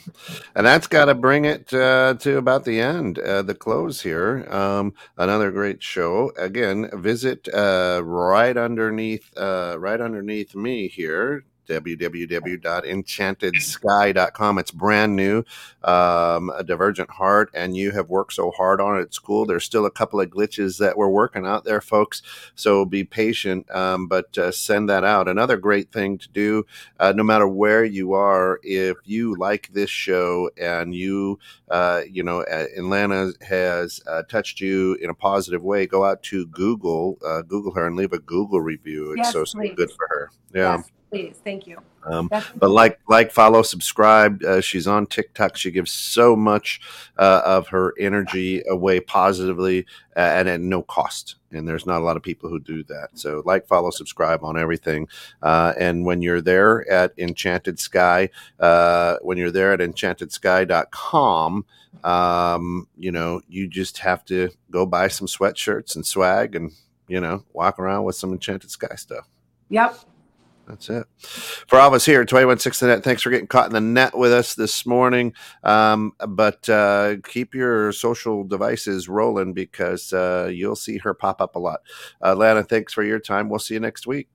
[0.55, 4.47] And that's got to bring it uh, to about the end, uh, the close here.
[4.49, 6.31] Um, another great show.
[6.37, 14.59] Again, visit uh, right underneath, uh, right underneath me here www.enchantedsky.com.
[14.59, 15.45] It's brand new,
[15.83, 19.03] um, a Divergent Heart, and you have worked so hard on it.
[19.03, 19.45] It's cool.
[19.45, 22.23] There's still a couple of glitches that we're working out there, folks.
[22.55, 25.27] So be patient, um, but uh, send that out.
[25.27, 26.65] Another great thing to do,
[26.99, 31.39] uh, no matter where you are, if you like this show and you,
[31.69, 36.45] uh, you know, Atlanta has uh, touched you in a positive way, go out to
[36.47, 39.11] Google, uh, Google her, and leave a Google review.
[39.11, 40.31] It's yes, so, so good for her.
[40.53, 40.77] Yeah.
[40.77, 41.35] Yes please.
[41.43, 41.77] Thank you.
[42.03, 44.43] Um, but like, like, follow, subscribe.
[44.43, 45.55] Uh, she's on TikTok.
[45.57, 46.81] She gives so much
[47.17, 49.85] uh, of her energy away positively
[50.15, 51.35] uh, and at no cost.
[51.51, 53.09] And there's not a lot of people who do that.
[53.13, 55.09] So, like, follow, subscribe on everything.
[55.43, 61.65] Uh, and when you're there at Enchanted Sky, uh, when you're there at enchantedsky.com,
[62.05, 66.71] um, you know, you just have to go buy some sweatshirts and swag and,
[67.09, 69.27] you know, walk around with some Enchanted Sky stuff.
[69.69, 69.99] Yep.
[70.67, 71.05] That's it.
[71.67, 73.81] For all of us here at 216 The Net, thanks for getting caught in the
[73.81, 75.33] net with us this morning.
[75.63, 81.55] Um, but uh, keep your social devices rolling because uh, you'll see her pop up
[81.55, 81.81] a lot.
[82.23, 83.49] Uh, Lana, thanks for your time.
[83.49, 84.29] We'll see you next week.